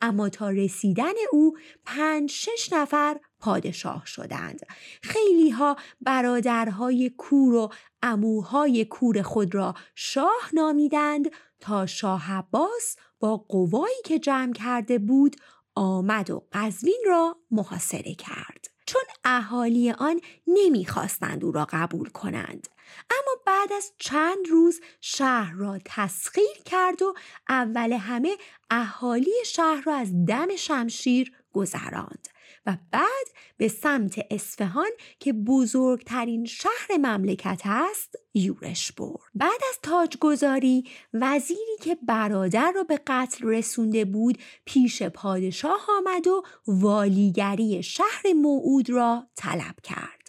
اما 0.01 0.29
تا 0.29 0.49
رسیدن 0.49 1.13
او 1.31 1.57
پنج 1.85 2.31
شش 2.31 2.73
نفر 2.73 3.19
پادشاه 3.39 4.05
شدند. 4.05 4.59
خیلی 5.03 5.49
ها 5.49 5.75
برادرهای 6.01 7.11
کور 7.17 7.55
و 7.55 7.73
اموهای 8.01 8.85
کور 8.85 9.21
خود 9.21 9.55
را 9.55 9.73
شاه 9.95 10.49
نامیدند 10.53 11.31
تا 11.59 11.85
شاه 11.85 12.31
عباس 12.31 12.95
با 13.19 13.37
قوایی 13.37 14.01
که 14.05 14.19
جمع 14.19 14.53
کرده 14.53 14.99
بود 14.99 15.35
آمد 15.75 16.29
و 16.29 16.47
قزوین 16.51 17.03
را 17.07 17.37
محاصره 17.51 18.15
کرد. 18.15 18.72
چون 18.85 19.01
اهالی 19.23 19.91
آن 19.91 20.21
نمی‌خواستند 20.47 21.45
او 21.45 21.51
را 21.51 21.67
قبول 21.69 22.09
کنند. 22.09 22.67
اما 23.09 23.41
بعد 23.45 23.73
از 23.73 23.91
چند 23.97 24.47
روز 24.49 24.81
شهر 25.01 25.53
را 25.53 25.79
تسخیر 25.85 26.57
کرد 26.65 27.01
و 27.01 27.13
اول 27.49 27.93
همه 27.93 28.37
اهالی 28.69 29.33
شهر 29.45 29.83
را 29.85 29.95
از 29.95 30.25
دم 30.25 30.55
شمشیر 30.55 31.31
گذراند. 31.53 32.27
و 32.65 32.77
بعد 32.91 33.27
به 33.57 33.67
سمت 33.67 34.19
اصفهان 34.31 34.89
که 35.19 35.33
بزرگترین 35.33 36.45
شهر 36.45 36.97
مملکت 36.97 37.61
است 37.65 38.15
یورش 38.33 38.91
برد. 38.91 39.19
بعد 39.35 39.61
از 39.69 39.79
تاجگذاری 39.83 40.83
وزیری 41.13 41.77
که 41.81 41.97
برادر 42.07 42.71
را 42.75 42.83
به 42.83 42.99
قتل 43.07 43.47
رسونده 43.47 44.05
بود 44.05 44.37
پیش 44.65 45.03
پادشاه 45.03 45.85
آمد 45.97 46.27
و 46.27 46.43
والیگری 46.67 47.83
شهر 47.83 48.33
موعود 48.35 48.89
را 48.89 49.27
طلب 49.35 49.75
کرد. 49.83 50.23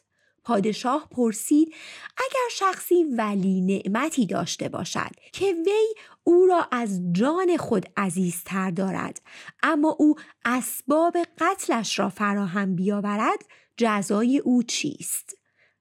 پادشاه 0.44 1.08
پرسید 1.10 1.74
اگر 2.16 2.48
شخصی 2.50 3.04
ولی 3.04 3.60
نعمتی 3.60 4.26
داشته 4.26 4.68
باشد 4.68 5.10
که 5.32 5.46
وی 5.46 5.94
او 6.24 6.46
را 6.46 6.68
از 6.72 7.00
جان 7.12 7.56
خود 7.56 7.86
عزیزتر 7.96 8.70
دارد. 8.70 9.20
اما 9.62 9.96
او 9.98 10.14
اسباب 10.44 11.16
قتلش 11.38 11.98
را 11.98 12.08
فراهم 12.08 12.74
بیاورد 12.74 13.38
جزای 13.76 14.38
او 14.38 14.62
چیست؟ 14.62 15.38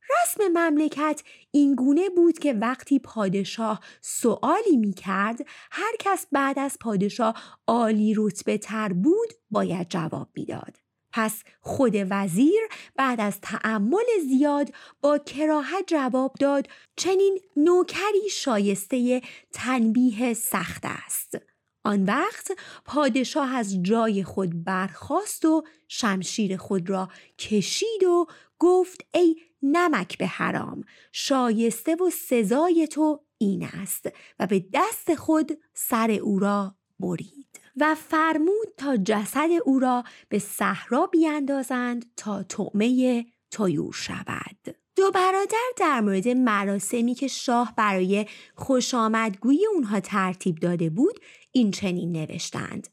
رسم 0.10 0.48
مملکت 0.48 1.24
اینگونه 1.52 2.10
بود 2.10 2.40
که 2.40 2.54
وقتی 2.54 3.00
پادشاه 3.00 3.80
سوالی 4.02 4.78
می 4.78 4.94
کرد 4.94 5.40
هر 5.72 5.92
کس 6.00 6.28
بعد 6.32 6.60
از 6.60 6.78
پادشاه 6.82 7.36
عالی 7.68 8.14
رتبه 8.18 8.58
تر 8.58 8.94
بود 8.94 9.34
باید 9.52 9.90
جواب 9.90 10.30
می‌داد. 10.36 10.83
پس 11.14 11.44
خود 11.62 11.94
وزیر 12.10 12.62
بعد 12.96 13.22
از 13.22 13.42
تعمل 13.42 14.06
زیاد 14.30 14.74
با 15.02 15.18
کراهت 15.18 15.84
جواب 15.88 16.34
داد 16.40 16.68
چنین 16.96 17.40
نوکری 17.58 18.30
شایسته 18.32 19.22
تنبیه 19.52 20.34
سخت 20.34 20.84
است. 20.84 21.38
آن 21.84 22.06
وقت 22.06 22.52
پادشاه 22.86 23.56
از 23.56 23.84
جای 23.84 24.24
خود 24.24 24.64
برخاست 24.64 25.46
و 25.46 25.64
شمشیر 25.88 26.58
خود 26.58 26.90
را 26.90 27.10
کشید 27.40 28.04
و 28.04 28.28
گفت 28.60 29.06
ای 29.14 29.36
نمک 29.64 30.18
به 30.18 30.28
حرام 30.28 30.84
شایسته 31.12 31.96
و 31.96 32.10
سزای 32.10 32.88
تو 32.88 33.24
این 33.38 33.66
است 33.66 34.10
و 34.40 34.48
به 34.48 34.66
دست 34.74 35.16
خود 35.16 35.52
سر 35.74 36.12
او 36.12 36.40
را 36.40 36.76
برید. 37.00 37.63
و 37.78 37.96
فرمود 37.96 38.68
تا 38.78 38.98
جسد 38.98 39.50
او 39.66 39.80
را 39.80 40.04
به 40.30 40.40
صحرا 40.40 41.06
بیاندازند 41.06 42.06
تا 42.16 42.44
طعمه 42.44 43.26
طیور 43.52 43.94
شود. 43.94 44.76
دو 44.96 45.12
برادر 45.12 45.72
در 45.78 46.02
مورد 46.02 46.28
مراسمی 46.28 47.16
که 47.16 47.28
شاه 47.28 47.74
برای 47.78 48.26
خوش 48.56 48.94
آمدگوی 48.94 49.66
اونها 49.74 50.00
ترتیب 50.00 50.56
داده 50.56 50.90
بود 50.90 51.20
این 51.52 51.72
چنین 51.72 52.12
نوشتند. 52.12 52.88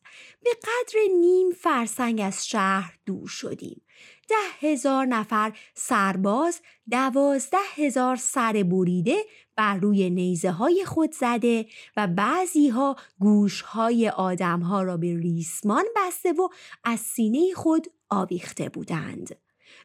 به 0.45 0.51
قدر 0.51 0.99
نیم 1.21 1.51
فرسنگ 1.51 2.21
از 2.25 2.49
شهر 2.49 2.99
دور 3.07 3.29
شدیم. 3.29 3.83
ده 4.31 4.69
هزار 4.69 5.07
نفر 5.07 5.53
سرباز 5.75 6.61
دوازده 6.91 7.57
هزار 7.75 8.17
سر 8.17 8.65
بریده 8.71 9.17
بر 9.57 9.77
روی 9.77 10.11
نیزه 10.11 10.51
های 10.51 10.85
خود 10.85 11.13
زده 11.13 11.67
و 11.97 12.07
بعضی 12.07 12.69
ها 12.69 12.97
گوش 13.19 13.61
های 13.61 14.09
آدم 14.09 14.61
ها 14.61 14.83
را 14.83 14.97
به 14.97 15.19
ریسمان 15.19 15.85
بسته 15.97 16.33
و 16.33 16.49
از 16.85 17.01
سینه 17.01 17.53
خود 17.55 17.87
آویخته 18.11 18.69
بودند. 18.69 19.37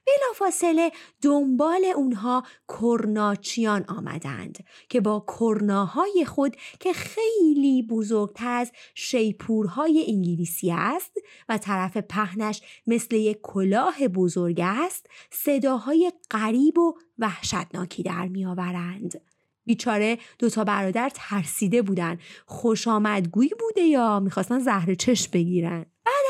بلافاصله 0.07 0.91
دنبال 1.21 1.85
اونها 1.95 2.43
کرناچیان 2.79 3.85
آمدند 3.87 4.57
که 4.89 5.01
با 5.01 5.25
کرناهای 5.39 6.25
خود 6.27 6.55
که 6.79 6.93
خیلی 6.93 7.83
بزرگتر 7.83 8.55
از 8.55 8.71
شیپورهای 8.95 10.05
انگلیسی 10.07 10.71
است 10.71 11.17
و 11.49 11.57
طرف 11.57 11.97
پهنش 11.97 12.61
مثل 12.87 13.15
یک 13.15 13.39
کلاه 13.43 14.07
بزرگ 14.07 14.59
است 14.63 15.05
صداهای 15.31 16.11
غریب 16.31 16.77
و 16.77 16.93
وحشتناکی 17.19 18.03
در 18.03 18.27
میآورند. 18.27 19.21
بیچاره 19.65 20.17
دوتا 20.39 20.63
برادر 20.63 21.11
ترسیده 21.13 21.81
بودن 21.81 22.17
خوش 22.45 22.87
آمدگویی 22.87 23.51
بوده 23.59 23.81
یا 23.81 24.19
می‌خواستن 24.19 24.59
زهر 24.59 24.93
چشم 24.93 25.31
بگیرن 25.31 25.85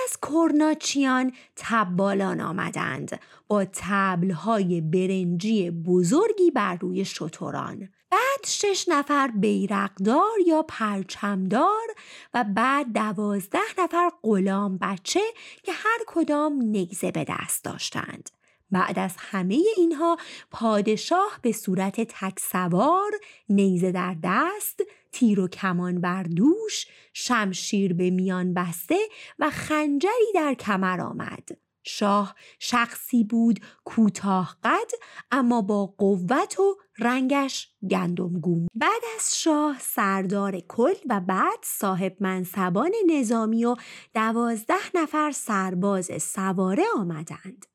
از 0.05 0.17
کرناچیان 0.21 1.33
تبالان 1.55 2.41
آمدند 2.41 3.19
با 3.47 3.65
تبلهای 3.73 4.81
برنجی 4.81 5.71
بزرگی 5.71 6.51
بر 6.51 6.75
روی 6.75 7.05
شتران. 7.05 7.89
بعد 8.11 8.45
شش 8.45 8.85
نفر 8.87 9.27
بیرقدار 9.27 10.39
یا 10.47 10.61
پرچمدار 10.61 11.87
و 12.33 12.45
بعد 12.55 12.93
دوازده 12.93 13.59
نفر 13.77 14.11
غلام 14.23 14.77
بچه 14.77 15.21
که 15.63 15.71
هر 15.71 15.99
کدام 16.07 16.61
نیزه 16.61 17.11
به 17.11 17.25
دست 17.29 17.63
داشتند. 17.63 18.29
بعد 18.71 18.99
از 18.99 19.15
همه 19.17 19.59
اینها 19.77 20.17
پادشاه 20.51 21.39
به 21.41 21.51
صورت 21.51 22.01
تک 22.01 22.39
سوار 22.39 23.11
نیزه 23.49 23.91
در 23.91 24.15
دست 24.23 24.81
تیر 25.15 25.39
و 25.39 25.47
کمان 25.47 26.01
بر 26.01 26.23
دوش 26.23 26.87
شمشیر 27.13 27.93
به 27.93 28.09
میان 28.09 28.53
بسته 28.53 28.97
و 29.39 29.49
خنجری 29.49 30.31
در 30.35 30.53
کمر 30.53 31.01
آمد. 31.01 31.49
شاه 31.83 32.35
شخصی 32.59 33.23
بود 33.23 33.59
کوتاه 33.85 34.57
قد 34.63 34.91
اما 35.31 35.61
با 35.61 35.85
قوت 35.85 36.59
و 36.59 36.77
رنگش 36.99 37.69
گندمگون. 37.89 38.67
بعد 38.75 39.01
از 39.15 39.39
شاه 39.41 39.79
سردار 39.79 40.59
کل 40.59 40.95
و 41.09 41.19
بعد 41.19 41.59
صاحب 41.63 42.17
منصبان 42.19 42.91
نظامی 43.07 43.65
و 43.65 43.75
دوازده 44.13 44.97
نفر 44.97 45.31
سرباز 45.31 46.11
سواره 46.21 46.83
آمدند. 46.97 47.65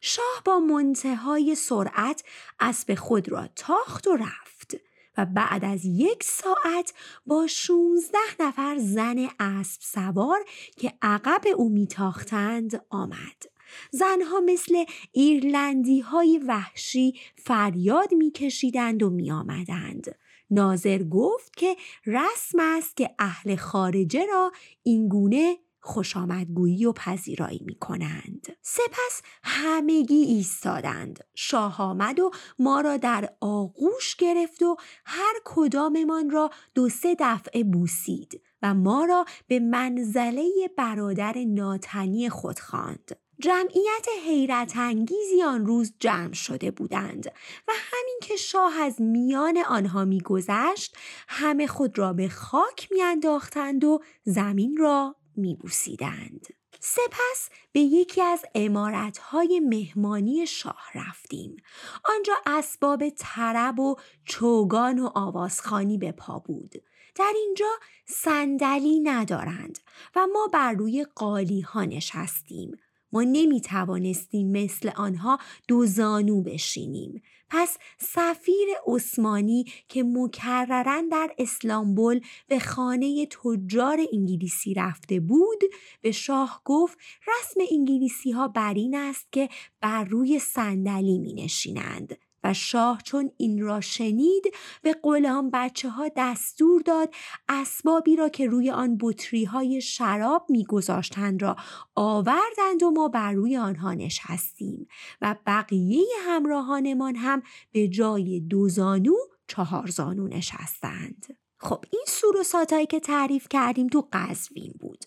شاه 0.00 0.42
با 0.44 0.58
منتهای 0.58 1.54
سرعت 1.54 2.24
اسب 2.60 2.94
خود 2.94 3.28
را 3.28 3.48
تاخت 3.56 4.06
و 4.06 4.16
رفت. 4.16 4.87
و 5.18 5.26
بعد 5.26 5.64
از 5.64 5.84
یک 5.84 6.24
ساعت 6.24 6.94
با 7.26 7.46
16 7.46 8.18
نفر 8.40 8.78
زن 8.78 9.28
اسب 9.40 9.80
سوار 9.82 10.38
که 10.76 10.92
عقب 11.02 11.40
او 11.56 11.68
میتاختند 11.68 12.84
آمد. 12.90 13.44
زنها 13.90 14.40
مثل 14.40 14.84
ایرلندی 15.12 16.00
های 16.00 16.38
وحشی 16.38 17.14
فریاد 17.36 18.14
میکشیدند 18.14 19.02
و 19.02 19.10
میآمدند. 19.10 20.16
ناظر 20.50 21.02
گفت 21.02 21.56
که 21.56 21.76
رسم 22.06 22.58
است 22.60 22.96
که 22.96 23.10
اهل 23.18 23.56
خارجه 23.56 24.26
را 24.26 24.52
اینگونه 24.82 25.56
خوش 25.80 26.16
آمدگویی 26.16 26.86
و 26.86 26.92
پذیرایی 26.92 27.62
می 27.66 27.74
کنند. 27.74 28.46
سپس 28.62 29.22
همگی 29.42 30.22
ایستادند. 30.22 31.24
شاه 31.34 31.82
آمد 31.82 32.20
و 32.20 32.30
ما 32.58 32.80
را 32.80 32.96
در 32.96 33.34
آغوش 33.40 34.16
گرفت 34.16 34.62
و 34.62 34.76
هر 35.04 35.34
کداممان 35.44 36.30
را 36.30 36.50
دو 36.74 36.88
سه 36.88 37.16
دفعه 37.20 37.64
بوسید 37.64 38.42
و 38.62 38.74
ما 38.74 39.04
را 39.04 39.24
به 39.46 39.60
منزله 39.60 40.50
برادر 40.76 41.44
ناتنی 41.44 42.28
خود 42.28 42.58
خواند. 42.58 43.16
جمعیت 43.40 44.06
حیرت 44.24 44.76
انگیزی 44.76 45.42
آن 45.42 45.66
روز 45.66 45.92
جمع 45.98 46.32
شده 46.32 46.70
بودند 46.70 47.26
و 47.68 47.72
همین 47.74 48.18
که 48.22 48.36
شاه 48.36 48.80
از 48.80 49.00
میان 49.00 49.58
آنها 49.58 50.04
میگذشت 50.04 50.96
همه 51.28 51.66
خود 51.66 51.98
را 51.98 52.12
به 52.12 52.28
خاک 52.28 52.88
میانداختند 52.90 53.84
و 53.84 54.00
زمین 54.24 54.76
را 54.76 55.16
میبوسیدند. 55.38 56.46
سپس 56.80 57.50
به 57.72 57.80
یکی 57.80 58.22
از 58.22 58.44
امارتهای 58.54 59.60
مهمانی 59.60 60.46
شاه 60.46 60.82
رفتیم. 60.94 61.56
آنجا 62.04 62.34
اسباب 62.46 63.08
طرب 63.08 63.80
و 63.80 63.96
چوگان 64.24 64.98
و 64.98 65.10
آوازخانی 65.14 65.98
به 65.98 66.12
پا 66.12 66.38
بود. 66.38 66.72
در 67.14 67.32
اینجا 67.36 67.70
صندلی 68.06 69.00
ندارند 69.00 69.78
و 70.16 70.26
ما 70.32 70.48
بر 70.52 70.72
روی 70.72 71.06
قالی 71.14 71.60
ها 71.60 71.84
نشستیم. 71.84 72.76
ما 73.12 73.22
نمی 73.22 73.60
توانستیم 73.60 74.50
مثل 74.50 74.90
آنها 74.96 75.38
دو 75.68 75.86
زانو 75.86 76.42
بشینیم. 76.42 77.22
پس 77.50 77.78
سفیر 77.98 78.68
عثمانی 78.86 79.64
که 79.88 80.02
مکررن 80.02 81.08
در 81.08 81.30
اسلامبول 81.38 82.20
به 82.48 82.58
خانه 82.58 83.26
تجار 83.26 83.98
انگلیسی 84.12 84.74
رفته 84.74 85.20
بود 85.20 85.60
به 86.00 86.12
شاه 86.12 86.62
گفت 86.64 86.98
رسم 87.28 87.60
انگلیسی 87.70 88.30
ها 88.30 88.48
بر 88.48 88.74
این 88.74 88.94
است 88.94 89.26
که 89.32 89.48
بر 89.80 90.04
روی 90.04 90.38
صندلی 90.38 91.18
می 91.18 91.34
نشینند 91.34 92.18
و 92.44 92.54
شاه 92.54 93.02
چون 93.04 93.30
این 93.36 93.62
را 93.62 93.80
شنید 93.80 94.44
به 94.82 94.96
غلام 95.02 95.50
بچه 95.52 95.88
ها 95.88 96.08
دستور 96.16 96.82
داد 96.82 97.14
اسبابی 97.48 98.16
را 98.16 98.28
که 98.28 98.46
روی 98.46 98.70
آن 98.70 98.98
بطری 99.00 99.44
های 99.44 99.80
شراب 99.80 100.46
میگذاشتند 100.48 101.42
را 101.42 101.56
آوردند 101.94 102.82
و 102.82 102.90
ما 102.90 103.08
بر 103.08 103.32
روی 103.32 103.56
آنها 103.56 103.94
نشستیم 103.94 104.88
و 105.20 105.36
بقیه 105.46 106.04
همراهانمان 106.26 107.16
هم 107.16 107.42
به 107.72 107.88
جای 107.88 108.40
دو 108.40 108.68
زانو 108.68 109.14
چهار 109.46 109.86
زانو 109.86 110.28
نشستند. 110.28 111.26
خب 111.60 111.84
این 111.92 112.04
سور 112.06 112.84
که 112.84 113.00
تعریف 113.00 113.46
کردیم 113.50 113.86
تو 113.86 114.08
قزوین 114.12 114.74
بود. 114.80 115.04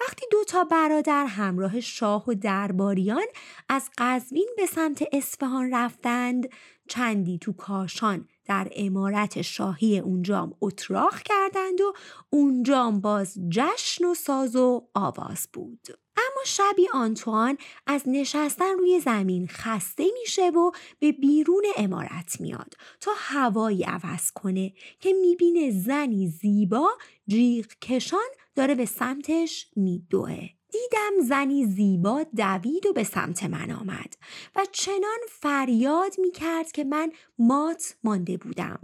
وقتی 0.00 0.26
دو 0.30 0.44
تا 0.44 0.64
برادر 0.64 1.26
همراه 1.26 1.80
شاه 1.80 2.24
و 2.28 2.34
درباریان 2.34 3.26
از 3.68 3.90
قزوین 3.98 4.48
به 4.56 4.66
سمت 4.66 5.04
اصفهان 5.12 5.74
رفتند 5.74 6.48
چندی 6.88 7.38
تو 7.38 7.52
کاشان 7.52 8.28
در 8.44 8.68
امارت 8.76 9.42
شاهی 9.42 9.98
اونجام 9.98 10.54
اتراق 10.60 11.18
کردند 11.18 11.80
و 11.80 11.92
اونجام 12.30 13.00
باز 13.00 13.38
جشن 13.50 14.04
و 14.04 14.14
ساز 14.14 14.56
و 14.56 14.88
آواز 14.94 15.48
بود. 15.52 16.03
اما 16.16 16.44
شبی 16.46 16.88
آنتوان 16.92 17.58
از 17.86 18.02
نشستن 18.06 18.78
روی 18.78 19.00
زمین 19.00 19.46
خسته 19.46 20.04
میشه 20.20 20.50
و 20.50 20.70
به 20.98 21.12
بیرون 21.12 21.64
امارت 21.76 22.40
میاد 22.40 22.74
تا 23.00 23.10
هوایی 23.16 23.82
عوض 23.82 24.30
کنه 24.30 24.72
که 25.00 25.12
می‌بینه 25.12 25.70
زنی 25.70 26.28
زیبا 26.28 26.88
جیغ 27.26 27.66
کشان 27.82 28.28
داره 28.56 28.74
به 28.74 28.86
سمتش 28.86 29.66
میدوه. 29.76 30.48
دیدم 30.74 31.28
زنی 31.28 31.66
زیبا 31.66 32.22
دوید 32.36 32.86
و 32.86 32.92
به 32.92 33.04
سمت 33.04 33.44
من 33.44 33.70
آمد 33.70 34.16
و 34.56 34.66
چنان 34.72 35.18
فریاد 35.28 36.14
می 36.18 36.30
کرد 36.30 36.72
که 36.72 36.84
من 36.84 37.12
مات 37.38 37.96
مانده 38.04 38.36
بودم. 38.36 38.78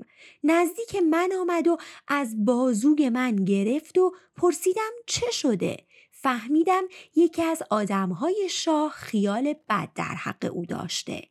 نزدیک 0.44 0.96
من 0.96 1.32
آمد 1.40 1.68
و 1.68 1.76
از 2.08 2.44
بازوگ 2.44 3.02
من 3.02 3.36
گرفت 3.36 3.98
و 3.98 4.12
پرسیدم 4.36 4.90
چه 5.06 5.30
شده؟ 5.30 5.76
فهمیدم 6.22 6.82
یکی 7.16 7.42
از 7.42 7.62
آدمهای 7.70 8.48
شاه 8.50 8.90
خیال 8.90 9.54
بد 9.68 9.88
در 9.94 10.14
حق 10.14 10.50
او 10.52 10.66
داشته 10.66 11.22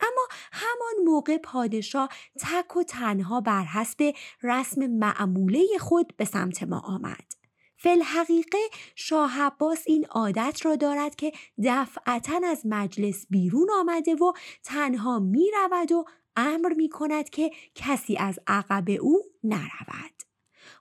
اما 0.00 0.28
همان 0.52 1.04
موقع 1.04 1.38
پادشاه 1.38 2.08
تک 2.40 2.76
و 2.76 2.82
تنها 2.82 3.40
بر 3.40 3.64
حسب 3.64 4.14
رسم 4.42 4.86
معموله 4.86 5.64
خود 5.80 6.16
به 6.16 6.24
سمت 6.24 6.62
ما 6.62 6.78
آمد 6.78 7.38
حقیقه 8.02 8.58
شاه 8.94 9.42
عباس 9.42 9.82
این 9.86 10.06
عادت 10.06 10.66
را 10.66 10.76
دارد 10.76 11.16
که 11.16 11.32
دفعتا 11.64 12.40
از 12.44 12.62
مجلس 12.64 13.26
بیرون 13.30 13.68
آمده 13.80 14.14
و 14.14 14.32
تنها 14.64 15.18
می 15.18 15.50
رود 15.50 15.92
و 15.92 16.04
امر 16.36 16.72
می 16.72 16.88
کند 16.88 17.30
که 17.30 17.50
کسی 17.74 18.16
از 18.16 18.38
عقب 18.46 18.84
او 19.00 19.22
نرود. 19.44 20.17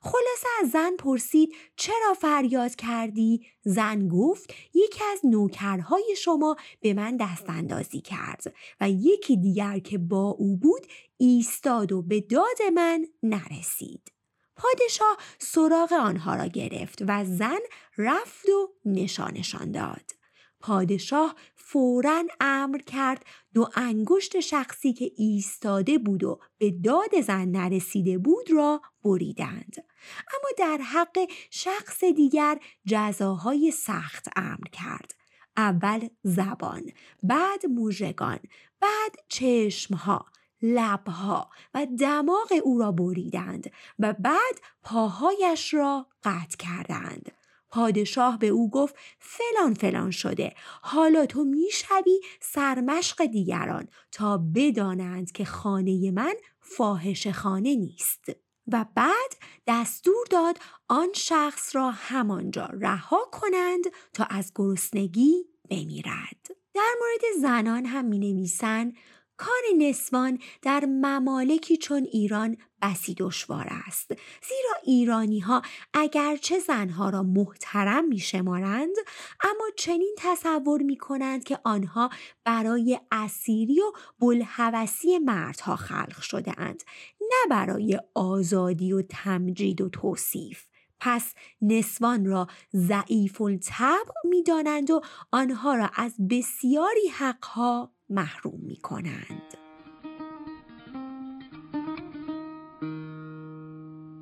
خلاصه 0.07 0.47
از 0.61 0.69
زن 0.69 0.95
پرسید 0.99 1.55
چرا 1.75 2.13
فریاد 2.21 2.75
کردی؟ 2.75 3.45
زن 3.63 4.07
گفت 4.07 4.53
یکی 4.73 4.99
از 5.11 5.19
نوکرهای 5.23 6.15
شما 6.17 6.55
به 6.81 6.93
من 6.93 7.17
دست 7.17 7.49
اندازی 7.49 8.01
کرد 8.01 8.53
و 8.81 8.89
یکی 8.89 9.37
دیگر 9.37 9.79
که 9.79 9.97
با 9.97 10.29
او 10.29 10.57
بود 10.57 10.87
ایستاد 11.17 11.91
و 11.91 12.01
به 12.01 12.21
داد 12.21 12.61
من 12.75 13.05
نرسید. 13.23 14.11
پادشاه 14.55 15.17
سراغ 15.39 15.93
آنها 15.93 16.35
را 16.35 16.45
گرفت 16.45 17.03
و 17.07 17.25
زن 17.25 17.59
رفت 17.97 18.49
و 18.49 18.73
نشانشان 18.85 19.71
داد. 19.71 20.16
پادشاه 20.59 21.35
فورا 21.55 22.23
امر 22.39 22.77
کرد 22.77 23.25
دو 23.53 23.69
انگشت 23.75 24.39
شخصی 24.39 24.93
که 24.93 25.11
ایستاده 25.17 25.97
بود 25.97 26.23
و 26.23 26.39
به 26.57 26.71
داد 26.71 27.21
زن 27.21 27.45
نرسیده 27.45 28.17
بود 28.17 28.51
را 28.51 28.81
بریدند. 29.03 29.75
اما 30.19 30.49
در 30.57 30.83
حق 30.83 31.17
شخص 31.51 32.03
دیگر 32.03 32.59
جزاهای 32.85 33.71
سخت 33.71 34.27
امر 34.35 34.67
کرد. 34.71 35.11
اول 35.57 36.07
زبان 36.23 36.83
بعد 37.23 37.65
موژگان 37.65 38.39
بعد 38.79 39.15
چشمها 39.29 40.25
لبها 40.61 41.49
و 41.73 41.87
دماغ 41.99 42.61
او 42.63 42.79
را 42.79 42.91
بریدند 42.91 43.71
و 43.99 44.13
بعد 44.13 44.61
پاهایش 44.83 45.73
را 45.73 46.07
قطع 46.23 46.57
کردند. 46.57 47.31
پادشاه 47.69 48.39
به 48.39 48.47
او 48.47 48.69
گفت 48.69 48.95
فلان 49.19 49.73
فلان 49.73 50.11
شده. 50.11 50.53
حالا 50.81 51.25
تو 51.25 51.43
می‌شوی 51.43 52.19
سرمشق 52.41 53.25
دیگران 53.25 53.87
تا 54.11 54.37
بدانند 54.55 55.31
که 55.31 55.45
خانه 55.45 56.11
من 56.11 56.33
فاحش 56.61 57.27
خانه 57.27 57.75
نیست. 57.75 58.23
و 58.71 58.85
بعد 58.95 59.35
دستور 59.67 60.25
داد 60.29 60.57
آن 60.87 61.07
شخص 61.15 61.75
را 61.75 61.91
همانجا 61.91 62.65
رها 62.65 63.29
کنند 63.31 63.83
تا 64.13 64.23
از 64.23 64.51
گرسنگی 64.55 65.45
بمیرد. 65.69 66.47
در 66.73 66.93
مورد 66.99 67.41
زنان 67.41 67.85
هم 67.85 68.05
می 68.05 68.19
نویسن 68.19 68.93
کار 69.37 69.61
نسوان 69.77 70.39
در 70.61 70.85
ممالکی 70.85 71.77
چون 71.77 72.03
ایران 72.03 72.57
بسی 72.81 73.15
دشوار 73.17 73.67
است. 73.87 74.11
زیرا 74.47 74.75
ایرانی 74.83 75.39
ها 75.39 75.61
اگرچه 75.93 76.59
زنها 76.59 77.09
را 77.09 77.23
محترم 77.23 78.07
می 78.07 78.19
شمارند 78.19 78.95
اما 79.43 79.65
چنین 79.77 80.15
تصور 80.17 80.81
می 80.81 80.97
کنند 80.97 81.43
که 81.43 81.59
آنها 81.63 82.09
برای 82.43 82.99
اسیری 83.11 83.79
و 83.79 83.91
بلحوثی 84.19 85.17
مردها 85.17 85.75
خلق 85.75 86.21
شده 86.21 86.53
اند 86.57 86.83
نه 87.21 87.49
برای 87.49 87.99
آزادی 88.15 88.93
و 88.93 89.01
تمجید 89.01 89.81
و 89.81 89.89
توصیف. 89.89 90.63
پس 90.99 91.33
نسوان 91.61 92.25
را 92.25 92.47
ضعیف 92.75 93.41
الطبع 93.41 94.11
می 94.23 94.43
دانند 94.43 94.91
و 94.91 95.01
آنها 95.31 95.75
را 95.75 95.89
از 95.95 96.15
بسیاری 96.29 97.07
حقها 97.07 97.96
محروم 98.09 98.59
می 98.63 98.77
کنند. 98.77 99.57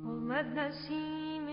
آمد 0.06 0.58
نسیم 0.58 1.46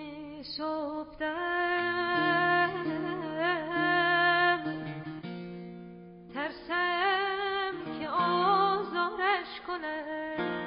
ترسم 6.33 7.73
که 7.99 8.09
آزارش 8.09 9.61
کنم. 9.67 10.63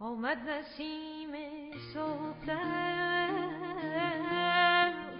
آمد 0.00 0.38
نسیم 0.48 1.32
صبحدم. 1.94 3.36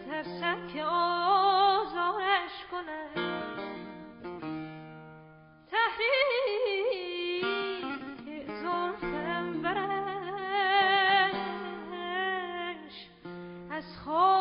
ترسم 0.07 0.67
که 0.67 0.83
آزارش 0.85 2.65
کنم. 2.71 3.16
کاشان 14.07 14.36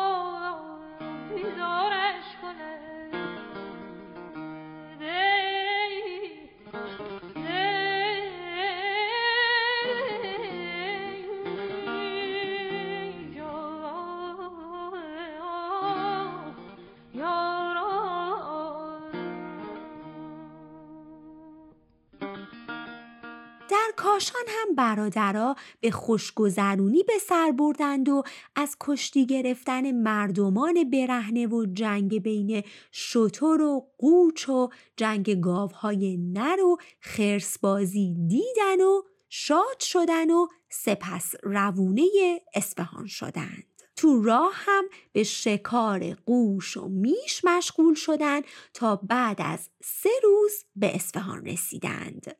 هم 24.48 24.74
برادرها 24.74 25.56
به 25.80 25.90
خوشگذرونی 25.90 27.02
به 27.02 27.18
سر 27.28 27.52
بردند 27.52 28.08
و 28.08 28.22
از 28.56 28.76
کشتی 28.80 29.26
گرفتن 29.26 29.90
مردمان 29.90 30.90
برهنه 30.90 31.46
و 31.46 31.66
جنگ 31.72 32.22
بین 32.22 32.62
شتر 32.92 33.60
و 33.60 33.88
قوچ 33.98 34.48
و 34.48 34.68
جنگ 34.96 35.40
گاوهای 35.40 36.16
نر 36.16 36.60
و 36.60 36.76
خرسبازی 37.00 38.14
دیدن 38.28 38.80
و 38.80 39.02
شاد 39.28 39.80
شدن 39.80 40.30
و 40.30 40.46
سپس 40.68 41.34
روونه 41.42 42.06
اصفهان 42.54 43.06
شدند. 43.06 43.64
تو 43.96 44.22
راه 44.22 44.52
هم 44.54 44.84
به 45.12 45.22
شکار 45.22 46.14
قوش 46.14 46.76
و 46.76 46.88
میش 46.88 47.44
مشغول 47.44 47.94
شدند 47.94 48.44
تا 48.74 48.96
بعد 48.96 49.36
از 49.40 49.68
سه 49.82 50.10
روز 50.22 50.64
به 50.76 50.94
اصفهان 50.94 51.46
رسیدند. 51.46 52.36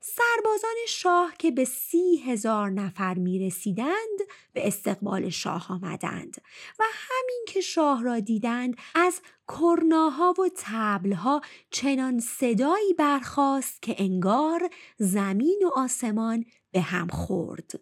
سربازان 0.00 0.76
شاه 0.88 1.34
که 1.38 1.50
به 1.50 1.64
سی 1.64 2.16
هزار 2.16 2.70
نفر 2.70 3.14
می 3.14 3.46
رسیدند 3.46 4.18
به 4.52 4.66
استقبال 4.66 5.28
شاه 5.28 5.66
آمدند 5.72 6.36
و 6.78 6.84
همین 6.92 7.44
که 7.48 7.60
شاه 7.60 8.02
را 8.02 8.20
دیدند 8.20 8.76
از 8.94 9.20
کرناها 9.48 10.34
و 10.38 10.50
تبلها 10.56 11.40
چنان 11.70 12.20
صدایی 12.20 12.94
برخاست 12.98 13.82
که 13.82 13.94
انگار 13.98 14.70
زمین 14.98 15.62
و 15.64 15.70
آسمان 15.78 16.44
به 16.72 16.80
هم 16.80 17.08
خورد. 17.08 17.80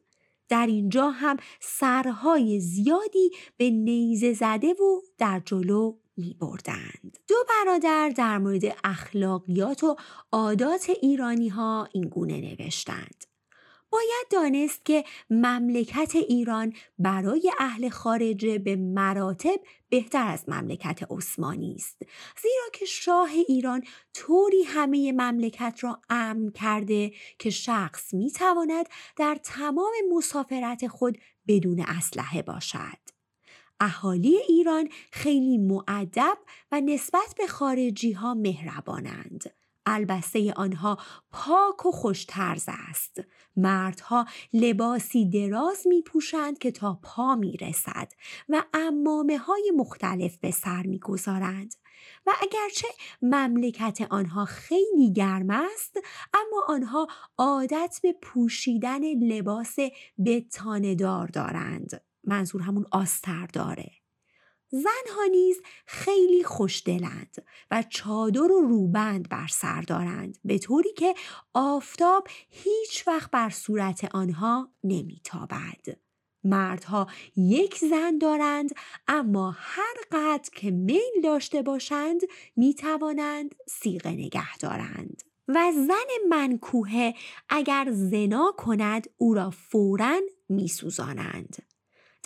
در 0.49 0.67
اینجا 0.67 1.11
هم 1.11 1.37
سرهای 1.61 2.61
زیادی 2.61 3.31
به 3.57 3.71
نیزه 3.71 4.33
زده 4.33 4.73
و 4.73 5.01
در 5.19 5.43
جلو 5.45 5.97
می 6.19 6.37
بردند. 6.41 7.19
دو 7.29 7.35
برادر 7.49 8.09
در 8.09 8.39
مورد 8.39 8.63
اخلاقیات 8.85 9.85
و 9.85 9.97
عادات 10.33 10.91
ایرانی 11.03 11.49
ها 11.49 11.89
این 11.93 12.09
گونه 12.09 12.41
نوشتند. 12.41 13.25
باید 13.91 14.27
دانست 14.31 14.85
که 14.85 15.05
مملکت 15.31 16.17
ایران 16.17 16.73
برای 16.99 17.53
اهل 17.59 17.89
خارجه 17.89 18.59
به 18.59 18.77
مراتب 18.77 19.61
بهتر 19.89 20.27
از 20.27 20.49
مملکت 20.49 21.01
عثمانی 21.11 21.75
است 21.75 22.03
زیرا 22.43 22.69
که 22.73 22.85
شاه 22.85 23.31
ایران 23.49 23.85
طوری 24.15 24.63
همه 24.63 25.13
مملکت 25.13 25.79
را 25.81 26.01
امن 26.11 26.51
کرده 26.51 27.13
که 27.39 27.51
شخص 27.51 28.15
می 28.15 28.31
تواند 28.31 28.87
در 29.17 29.39
تمام 29.43 29.93
مسافرت 30.17 30.87
خود 30.87 31.19
بدون 31.49 31.81
اسلحه 31.81 32.43
باشد 32.43 33.08
اهالی 33.81 34.37
ایران 34.49 34.89
خیلی 35.13 35.59
معدب 35.59 36.39
و 36.73 36.81
نسبت 36.81 37.35
به 37.39 37.47
خارجی 37.47 38.13
ها 38.13 38.35
مهربانند. 38.35 39.45
البسته 39.87 40.53
آنها 40.53 40.99
پاک 41.33 41.87
و 41.87 41.91
خوشترز 41.91 42.65
است. 42.69 43.21
مردها 43.57 44.27
لباسی 44.53 45.31
دراز 45.31 45.87
می 45.87 46.03
پوشند 46.03 46.59
که 46.59 46.71
تا 46.71 47.01
پا 47.03 47.37
می 47.37 47.57
رسد 47.57 48.13
و 48.49 48.65
امامه 48.75 49.39
های 49.39 49.73
مختلف 49.77 50.39
به 50.39 50.51
سر 50.51 50.83
می 50.83 50.99
گذارند. 50.99 51.75
و 52.27 52.33
اگرچه 52.43 52.89
مملکت 53.23 53.99
آنها 54.11 54.45
خیلی 54.45 55.13
گرم 55.13 55.51
است 55.51 55.97
اما 56.35 56.65
آنها 56.69 57.07
عادت 57.39 58.01
به 58.03 58.13
پوشیدن 58.23 59.05
لباس 59.05 59.77
بتاندار 60.25 61.27
دارند 61.27 62.08
منظور 62.29 62.63
همون 62.63 62.87
آستر 62.93 63.47
داره 63.47 63.91
زنها 64.71 65.25
نیز 65.31 65.61
خیلی 65.87 66.45
خوشدلند 66.45 67.45
و 67.71 67.85
چادر 67.89 68.53
و 68.53 68.61
روبند 68.61 69.29
بر 69.29 69.47
سر 69.51 69.83
دارند 69.83 70.39
به 70.45 70.59
طوری 70.59 70.93
که 70.93 71.15
آفتاب 71.55 72.29
هیچ 72.51 73.09
وقت 73.09 73.31
بر 73.31 73.51
صورت 73.51 74.15
آنها 74.15 74.73
نمیتابد. 74.85 75.99
مردها 76.45 77.07
یک 77.37 77.79
زن 77.79 78.19
دارند 78.19 78.71
اما 79.09 79.57
هر 79.59 79.95
قدر 80.13 80.51
که 80.53 80.71
میل 80.71 81.23
داشته 81.25 81.63
باشند 81.63 82.21
می 82.57 82.75
توانند 82.75 83.55
سیغه 83.69 84.11
نگه 84.11 84.57
دارند 84.57 85.23
و 85.49 85.73
زن 85.75 86.29
منکوهه 86.29 87.15
اگر 87.49 87.89
زنا 87.93 88.53
کند 88.57 89.11
او 89.17 89.35
را 89.35 89.51
فورا 89.51 90.21
می 90.49 90.69
سوزانند. 90.69 91.68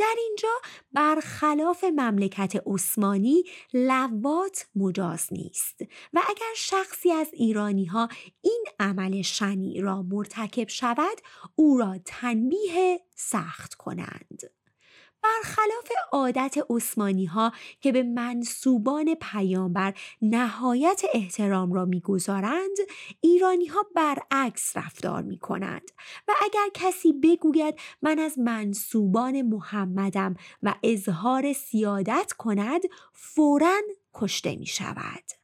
در 0.02 0.14
اینجا 0.18 0.48
برخلاف 0.92 1.84
مملکت 1.84 2.62
عثمانی 2.66 3.42
لوات 3.74 4.66
مجاز 4.76 5.28
نیست 5.32 5.80
و 6.12 6.20
اگر 6.28 6.52
شخصی 6.56 7.12
از 7.12 7.28
ایرانی 7.32 7.84
ها 7.84 8.08
این 8.40 8.64
عمل 8.80 9.22
شنی 9.22 9.80
را 9.80 10.02
مرتکب 10.02 10.68
شود 10.68 11.18
او 11.54 11.78
را 11.78 11.98
تنبیه 12.04 13.00
سخت 13.14 13.74
کنند. 13.74 14.42
برخلاف 15.22 15.88
عادت 16.12 16.58
عثمانی 16.70 17.24
ها 17.24 17.52
که 17.80 17.92
به 17.92 18.02
منصوبان 18.02 19.14
پیامبر 19.14 19.94
نهایت 20.22 21.02
احترام 21.14 21.72
را 21.72 21.84
می‌گذارند 21.84 22.76
ایرانی 23.20 23.66
ها 23.66 23.86
برعکس 23.96 24.76
رفتار 24.76 25.22
می 25.22 25.38
کنند 25.38 25.90
و 26.28 26.32
اگر 26.42 26.68
کسی 26.74 27.12
بگوید 27.12 27.74
من 28.02 28.18
از 28.18 28.38
منصوبان 28.38 29.42
محمدم 29.42 30.36
و 30.62 30.74
اظهار 30.82 31.52
سیادت 31.52 32.32
کند 32.38 32.82
فورا 33.12 33.80
کشته 34.14 34.56
می 34.56 34.66
شود. 34.66 35.41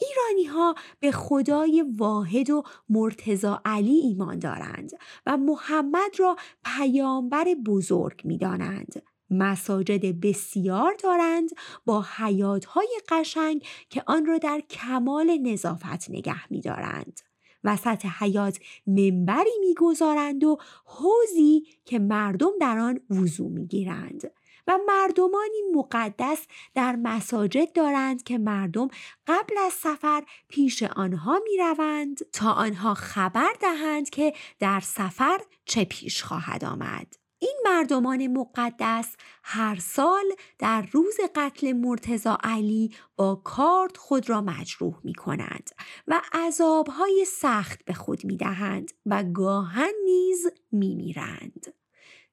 ایرانی 0.00 0.44
ها 0.44 0.74
به 1.00 1.12
خدای 1.12 1.84
واحد 1.96 2.50
و 2.50 2.62
مرتزا 2.88 3.62
علی 3.64 3.96
ایمان 3.96 4.38
دارند 4.38 4.90
و 5.26 5.36
محمد 5.36 6.10
را 6.18 6.36
پیامبر 6.64 7.44
بزرگ 7.66 8.20
می 8.24 8.38
دانند. 8.38 9.02
مساجد 9.30 10.20
بسیار 10.20 10.94
دارند 11.02 11.50
با 11.86 12.04
حیاتهای 12.16 12.88
قشنگ 13.08 13.62
که 13.90 14.02
آن 14.06 14.26
را 14.26 14.38
در 14.38 14.60
کمال 14.70 15.38
نظافت 15.38 16.10
نگه 16.10 16.52
می 16.52 16.60
دارند. 16.60 17.20
وسط 17.64 18.06
حیات 18.06 18.58
منبری 18.86 19.50
می‌گذارند 19.60 20.44
و 20.44 20.58
حوزی 20.84 21.62
که 21.84 21.98
مردم 21.98 22.50
در 22.60 22.78
آن 22.78 23.00
وضو 23.10 23.48
می‌گیرند 23.48 24.30
و 24.68 24.78
مردمانی 24.86 25.62
مقدس 25.74 26.46
در 26.74 26.96
مساجد 26.96 27.72
دارند 27.72 28.22
که 28.22 28.38
مردم 28.38 28.88
قبل 29.26 29.58
از 29.66 29.72
سفر 29.72 30.22
پیش 30.48 30.82
آنها 30.82 31.40
می 31.44 31.56
روند 31.58 32.18
تا 32.32 32.52
آنها 32.52 32.94
خبر 32.94 33.52
دهند 33.60 34.10
که 34.10 34.32
در 34.58 34.80
سفر 34.80 35.40
چه 35.64 35.84
پیش 35.84 36.22
خواهد 36.22 36.64
آمد. 36.64 37.14
این 37.38 37.56
مردمان 37.64 38.26
مقدس 38.26 39.16
هر 39.42 39.76
سال 39.76 40.24
در 40.58 40.88
روز 40.92 41.16
قتل 41.34 41.72
مرتزا 41.72 42.38
علی 42.42 42.94
با 43.16 43.34
کارد 43.44 43.96
خود 43.96 44.30
را 44.30 44.40
مجروح 44.40 45.00
می 45.04 45.14
کنند 45.14 45.70
و 46.06 46.20
عذابهای 46.32 47.24
سخت 47.24 47.84
به 47.84 47.94
خود 47.94 48.24
می 48.24 48.36
دهند 48.36 48.92
و 49.06 49.24
گاهن 49.24 49.92
نیز 50.04 50.46
می 50.72 50.94
میرند. 50.94 51.74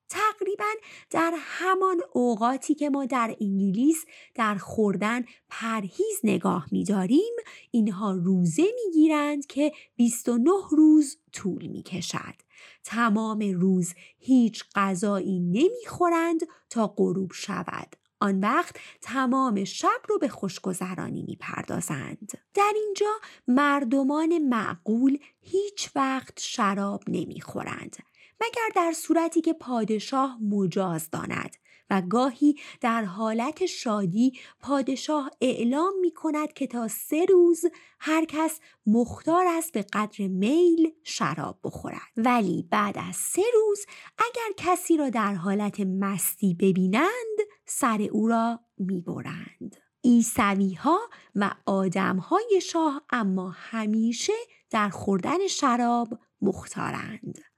تقریبا 0.09 0.71
در 1.09 1.33
همان 1.37 2.01
اوقاتی 2.13 2.75
که 2.75 2.89
ما 2.89 3.05
در 3.05 3.35
انگلیس 3.41 4.05
در 4.35 4.55
خوردن 4.55 5.25
پرهیز 5.49 6.19
نگاه 6.23 6.67
می‌داریم 6.71 7.33
اینها 7.71 8.11
روزه 8.11 8.65
می‌گیرند 8.85 9.45
که 9.45 9.71
29 9.95 10.51
روز 10.71 11.17
طول 11.33 11.67
می‌کشد. 11.67 12.35
تمام 12.83 13.39
روز 13.39 13.93
هیچ 14.17 14.63
غذایی 14.75 15.39
نمی‌خورند 15.39 16.39
تا 16.69 16.93
غروب 16.97 17.31
شود. 17.33 17.95
آن 18.19 18.39
وقت 18.39 18.75
تمام 19.01 19.63
شب 19.63 20.01
رو 20.09 20.17
به 20.19 20.27
خوشگذرانی 20.27 21.23
می‌پردازند. 21.27 22.31
در 22.53 22.73
اینجا 22.75 23.11
مردمان 23.47 24.37
معقول 24.37 25.17
هیچ 25.41 25.89
وقت 25.95 26.39
شراب 26.39 27.03
نمی‌خورند. 27.07 27.95
مگر 28.41 28.69
در 28.75 28.91
صورتی 28.91 29.41
که 29.41 29.53
پادشاه 29.53 30.37
مجاز 30.41 31.09
داند 31.09 31.55
و 31.89 32.01
گاهی 32.01 32.55
در 32.81 33.03
حالت 33.03 33.65
شادی 33.65 34.39
پادشاه 34.59 35.31
اعلام 35.41 35.93
می 36.01 36.11
کند 36.11 36.53
که 36.53 36.67
تا 36.67 36.87
سه 36.87 37.25
روز 37.25 37.65
هر 37.99 38.25
کس 38.25 38.59
مختار 38.87 39.45
است 39.47 39.71
به 39.73 39.85
قدر 39.93 40.27
میل 40.27 40.93
شراب 41.03 41.59
بخورد 41.63 42.11
ولی 42.17 42.67
بعد 42.71 42.97
از 43.09 43.15
سه 43.15 43.41
روز 43.53 43.85
اگر 44.17 44.53
کسی 44.57 44.97
را 44.97 45.09
در 45.09 45.33
حالت 45.33 45.79
مستی 45.79 46.53
ببینند 46.53 47.37
سر 47.65 48.07
او 48.11 48.27
را 48.27 48.59
می 48.77 49.01
برند. 49.01 49.75
ایسوی 50.01 50.73
ها 50.73 50.99
و 51.35 51.51
آدم 51.65 52.17
های 52.17 52.61
شاه 52.63 53.01
اما 53.09 53.49
همیشه 53.49 54.33
در 54.69 54.89
خوردن 54.89 55.47
شراب 55.47 56.19
مختارند. 56.41 57.54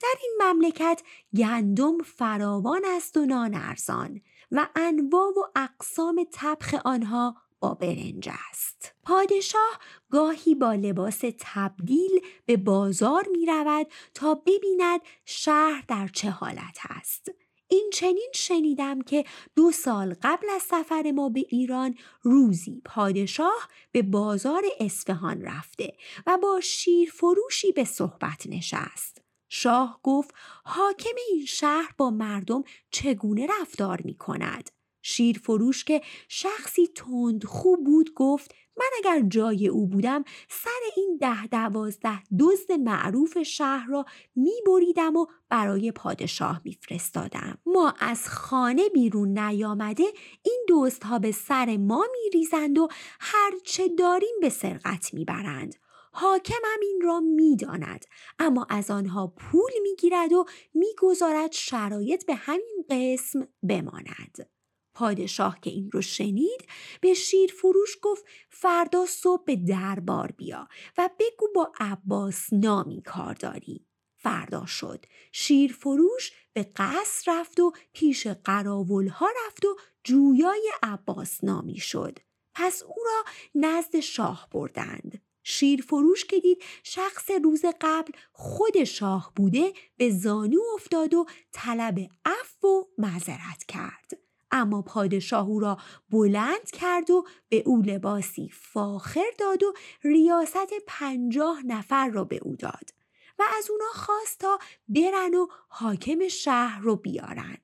در 0.00 0.14
این 0.22 0.38
مملکت 0.42 1.02
گندم 1.36 1.98
فراوان 1.98 2.82
است 2.84 3.16
و 3.16 3.26
نان 3.26 3.54
ارزان 3.54 4.20
و 4.52 4.68
انواع 4.76 5.30
و 5.30 5.58
اقسام 5.58 6.26
طبخ 6.32 6.74
آنها 6.84 7.36
با 7.60 7.74
برنج 7.74 8.30
است. 8.50 8.94
پادشاه 9.02 9.78
گاهی 10.10 10.54
با 10.54 10.74
لباس 10.74 11.22
تبدیل 11.38 12.20
به 12.46 12.56
بازار 12.56 13.26
می 13.32 13.46
رود 13.46 13.86
تا 14.14 14.34
ببیند 14.34 15.00
شهر 15.24 15.84
در 15.88 16.08
چه 16.08 16.30
حالت 16.30 16.78
است. 16.90 17.30
این 17.68 17.90
چنین 17.92 18.30
شنیدم 18.34 19.02
که 19.02 19.24
دو 19.56 19.72
سال 19.72 20.14
قبل 20.22 20.46
از 20.56 20.62
سفر 20.62 21.12
ما 21.14 21.28
به 21.28 21.44
ایران 21.48 21.94
روزی 22.22 22.82
پادشاه 22.84 23.68
به 23.92 24.02
بازار 24.02 24.62
اصفهان 24.80 25.42
رفته 25.42 25.92
و 26.26 26.38
با 26.42 26.60
شیرفروشی 26.60 27.72
به 27.72 27.84
صحبت 27.84 28.46
نشست. 28.46 29.13
شاه 29.48 30.00
گفت 30.02 30.34
حاکم 30.64 31.14
این 31.28 31.46
شهر 31.46 31.94
با 31.98 32.10
مردم 32.10 32.64
چگونه 32.90 33.46
رفتار 33.60 34.00
می 34.04 34.14
کند؟ 34.14 34.70
شیر 35.02 35.38
فروش 35.38 35.84
که 35.84 36.00
شخصی 36.28 36.86
تند 36.86 37.44
خوب 37.44 37.84
بود 37.84 38.14
گفت 38.14 38.54
من 38.76 38.86
اگر 38.98 39.20
جای 39.28 39.68
او 39.68 39.86
بودم 39.86 40.24
سر 40.48 40.70
این 40.96 41.18
ده 41.20 41.46
دوازده 41.46 42.22
دزد 42.38 42.72
معروف 42.72 43.42
شهر 43.42 43.86
را 43.88 44.04
می 44.36 44.52
بریدم 44.66 45.16
و 45.16 45.26
برای 45.48 45.92
پادشاه 45.92 46.60
میفرستادم 46.64 47.58
ما 47.66 47.94
از 48.00 48.28
خانه 48.28 48.88
بیرون 48.88 49.38
نیامده 49.38 50.04
این 50.42 50.66
دزدها 50.68 51.18
به 51.18 51.32
سر 51.32 51.76
ما 51.76 52.06
می 52.12 52.30
ریزند 52.32 52.78
و 52.78 52.88
هرچه 53.20 53.88
داریم 53.88 54.34
به 54.40 54.48
سرقت 54.48 55.14
می‌برند 55.14 55.74
حاکم 56.16 56.62
هم 56.64 56.80
این 56.82 57.00
را 57.02 57.20
می‌داند 57.20 58.04
اما 58.38 58.66
از 58.70 58.90
آنها 58.90 59.26
پول 59.26 59.70
می‌گیرد 59.82 60.32
و 60.32 60.44
می‌گذارد 60.74 61.52
شرایط 61.52 62.26
به 62.26 62.34
همین 62.34 62.84
قسم 62.90 63.48
بماند 63.62 64.50
پادشاه 64.94 65.60
که 65.60 65.70
این 65.70 65.90
رو 65.92 66.02
شنید 66.02 66.66
به 67.00 67.14
شیر 67.14 67.52
فروش 67.52 67.98
گفت 68.02 68.24
فردا 68.50 69.06
صبح 69.06 69.44
به 69.44 69.56
دربار 69.56 70.32
بیا 70.32 70.68
و 70.98 71.10
بگو 71.18 71.48
با 71.54 71.72
عباس 71.80 72.52
نامی 72.52 73.02
کار 73.02 73.34
داری. 73.34 73.86
فردا 74.16 74.66
شد. 74.66 75.06
شیر 75.32 75.72
فروش 75.72 76.32
به 76.52 76.70
قصر 76.76 77.32
رفت 77.32 77.60
و 77.60 77.72
پیش 77.92 78.26
قراول 78.26 79.08
ها 79.08 79.28
رفت 79.46 79.64
و 79.64 79.76
جویای 80.04 80.72
عباس 80.82 81.44
نامی 81.44 81.78
شد. 81.78 82.18
پس 82.54 82.82
او 82.82 82.94
را 83.04 83.24
نزد 83.54 84.00
شاه 84.00 84.48
بردند. 84.52 85.22
شیرفروش 85.44 86.24
که 86.24 86.40
دید 86.40 86.62
شخص 86.82 87.30
روز 87.44 87.64
قبل 87.80 88.12
خود 88.32 88.84
شاه 88.84 89.32
بوده 89.36 89.72
به 89.96 90.10
زانو 90.10 90.60
افتاد 90.74 91.14
و 91.14 91.26
طلب 91.52 91.98
عفو 92.24 92.68
و 92.68 92.84
معذرت 92.98 93.64
کرد. 93.68 94.18
اما 94.50 94.82
پادشاه 94.82 95.46
او 95.46 95.60
را 95.60 95.78
بلند 96.10 96.70
کرد 96.72 97.10
و 97.10 97.24
به 97.48 97.62
او 97.66 97.82
لباسی 97.82 98.50
فاخر 98.52 99.30
داد 99.38 99.62
و 99.62 99.74
ریاست 100.02 100.72
پنجاه 100.86 101.62
نفر 101.66 102.08
را 102.08 102.24
به 102.24 102.38
او 102.42 102.56
داد 102.56 102.90
و 103.38 103.42
از 103.58 103.70
اونا 103.70 103.92
خواست 103.94 104.38
تا 104.38 104.58
برن 104.88 105.34
و 105.34 105.46
حاکم 105.68 106.28
شهر 106.28 106.80
رو 106.80 106.96
بیارن. 106.96 107.58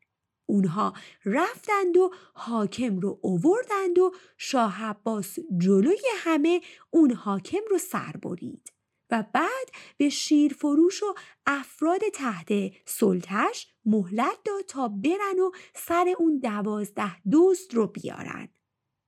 اونها 0.50 0.92
رفتند 1.24 1.96
و 1.96 2.10
حاکم 2.34 3.00
رو 3.00 3.18
اووردند 3.22 3.98
و 3.98 4.12
شاه 4.36 4.84
عباس 4.84 5.38
جلوی 5.58 6.02
همه 6.16 6.60
اون 6.90 7.12
حاکم 7.12 7.60
رو 7.70 7.78
سر 7.78 8.12
برید 8.22 8.72
و 9.10 9.24
بعد 9.34 9.70
به 9.96 10.08
شیرفروش 10.08 11.02
و 11.02 11.14
افراد 11.46 12.00
تحت 12.14 12.52
سلطش 12.84 13.72
مهلت 13.84 14.38
داد 14.44 14.64
تا 14.68 14.88
برن 14.88 15.38
و 15.38 15.50
سر 15.74 16.14
اون 16.18 16.38
دوازده 16.38 17.28
دوست 17.30 17.74
رو 17.74 17.86
بیارن. 17.86 18.48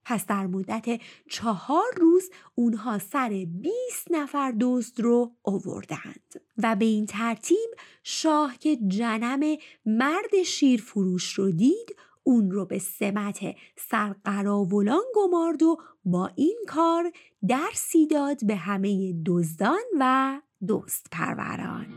پس 0.05 0.27
در 0.27 0.47
مدت 0.47 1.01
چهار 1.31 1.95
روز 1.97 2.31
اونها 2.55 2.99
سر 2.99 3.47
20 3.63 3.73
نفر 4.11 4.51
دوست 4.51 5.01
رو 5.01 5.33
آوردند 5.45 6.41
و 6.63 6.77
به 6.77 6.85
این 6.85 7.07
ترتیب 7.07 7.71
شاه 8.03 8.57
که 8.57 8.77
جنم 8.77 9.57
مرد 9.87 10.43
شیرفروش 10.47 11.33
رو 11.33 11.51
دید 11.51 11.97
اون 12.23 12.51
رو 12.51 12.67
به 12.67 12.79
سمت 12.79 13.55
سرقراولان 13.77 15.05
گمارد 15.15 15.63
و 15.63 15.77
با 16.05 16.31
این 16.37 16.59
کار 16.69 17.13
درسی 17.49 18.07
داد 18.07 18.47
به 18.47 18.57
همه 18.57 19.15
دزدان 19.27 19.83
و 20.01 20.41
دوست 20.67 21.07
پروران. 21.13 21.92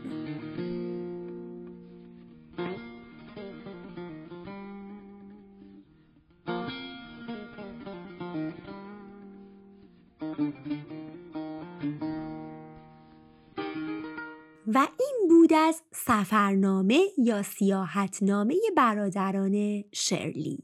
و 14.76 14.88
این 15.00 15.28
بود 15.28 15.52
از 15.52 15.82
سفرنامه 15.92 17.00
یا 17.18 17.42
سیاحتنامه 17.42 18.54
برادران 18.76 19.84
شرلی. 19.92 20.58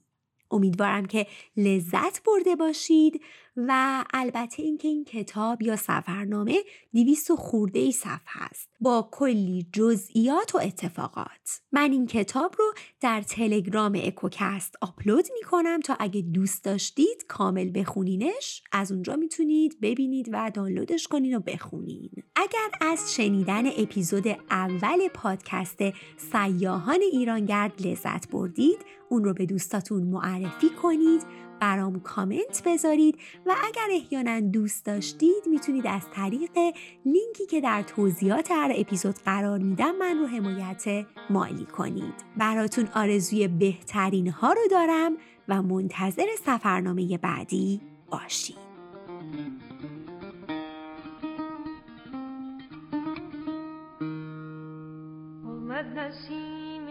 امیدوارم 0.51 1.07
که 1.07 1.27
لذت 1.57 2.23
برده 2.23 2.57
باشید. 2.57 3.23
و 3.57 4.05
البته 4.15 4.63
اینکه 4.63 4.89
این 4.89 5.05
کتاب 5.05 5.63
یا 5.63 5.77
سفرنامه 5.77 6.59
دیویست 6.93 7.31
و 7.31 7.37
خورده 7.37 7.79
ای 7.79 7.93
صفحه 7.93 8.43
است 8.51 8.69
با 8.81 9.09
کلی 9.13 9.67
جزئیات 9.73 10.55
و 10.55 10.59
اتفاقات. 10.59 11.61
من 11.73 11.93
این 11.93 12.07
کتاب 12.07 12.55
رو 12.59 12.75
در 13.01 13.23
تلگرام 13.23 14.01
اکوکست 14.05 14.77
آپلود 14.81 15.25
می 15.35 15.43
کنم 15.51 15.81
تا 15.81 15.97
اگه 16.01 16.23
دوست 16.23 16.65
داشتید 16.65 17.25
کامل 17.29 17.71
بخونینش 17.75 18.63
از 18.73 18.93
اونجا 18.93 19.17
می‌تونید 19.17 19.81
ببینید 19.83 20.29
و 20.33 20.51
دانلودش 20.55 21.09
کنین 21.09 21.37
و 21.37 21.41
بخونین. 21.41 22.11
اگر 22.37 22.71
از 22.81 23.15
شنیدن 23.15 23.67
اپیزود 23.67 24.27
اول 24.51 25.09
پادکست 25.15 25.79
سیاهان 26.17 27.01
ایرانگرد 27.13 27.87
لذت 27.87 28.31
بردید 28.31 28.79
اون 29.09 29.25
رو 29.25 29.35
به 29.35 29.47
دوستاتون 29.47 30.03
معرفی 30.03 30.69
کنید 30.83 31.23
برام 31.63 32.01
کامنت 32.01 32.63
بذارید 32.67 33.19
و 33.47 33.55
اگر 33.65 33.89
احیانا 33.91 34.41
دوست 34.41 34.87
داشتید 34.87 35.47
می‌تونید 35.47 35.87
از 35.87 36.03
طریق 36.15 36.51
لینکی 37.07 37.47
که 37.51 37.61
در 37.61 37.83
توضیحات 37.83 38.51
هر 38.51 38.73
اپیزود 38.77 39.15
قرار 39.25 39.59
میدم 39.59 39.97
من 39.97 40.19
رو 40.19 40.27
حمایت 40.27 41.07
مالی 41.31 41.65
کنید. 41.65 42.15
براتون 42.37 42.89
آرزوی 42.95 43.49
بهترین 43.49 44.29
ها 44.29 44.53
رو 44.53 44.61
دارم 44.71 45.13
و 45.49 45.63
منتظر 45.63 46.27
سفرنامه 46.47 47.19
بعدی 47.19 47.81
باشید. 48.11 48.57
نسیم 55.97 56.87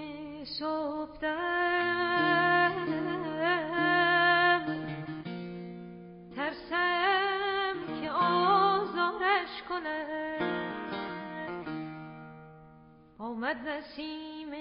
شود 13.51 13.67
نسیم 13.67 14.51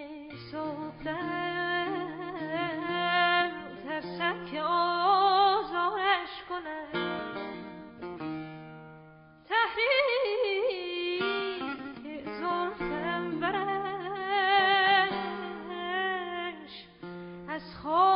صبح 0.52 1.04
ترسد 3.84 4.46
که 4.50 4.60
آزارش 4.62 6.28
کند. 6.48 6.94
تحریک 9.48 11.22
از 17.48 17.76
خواب 17.82 18.09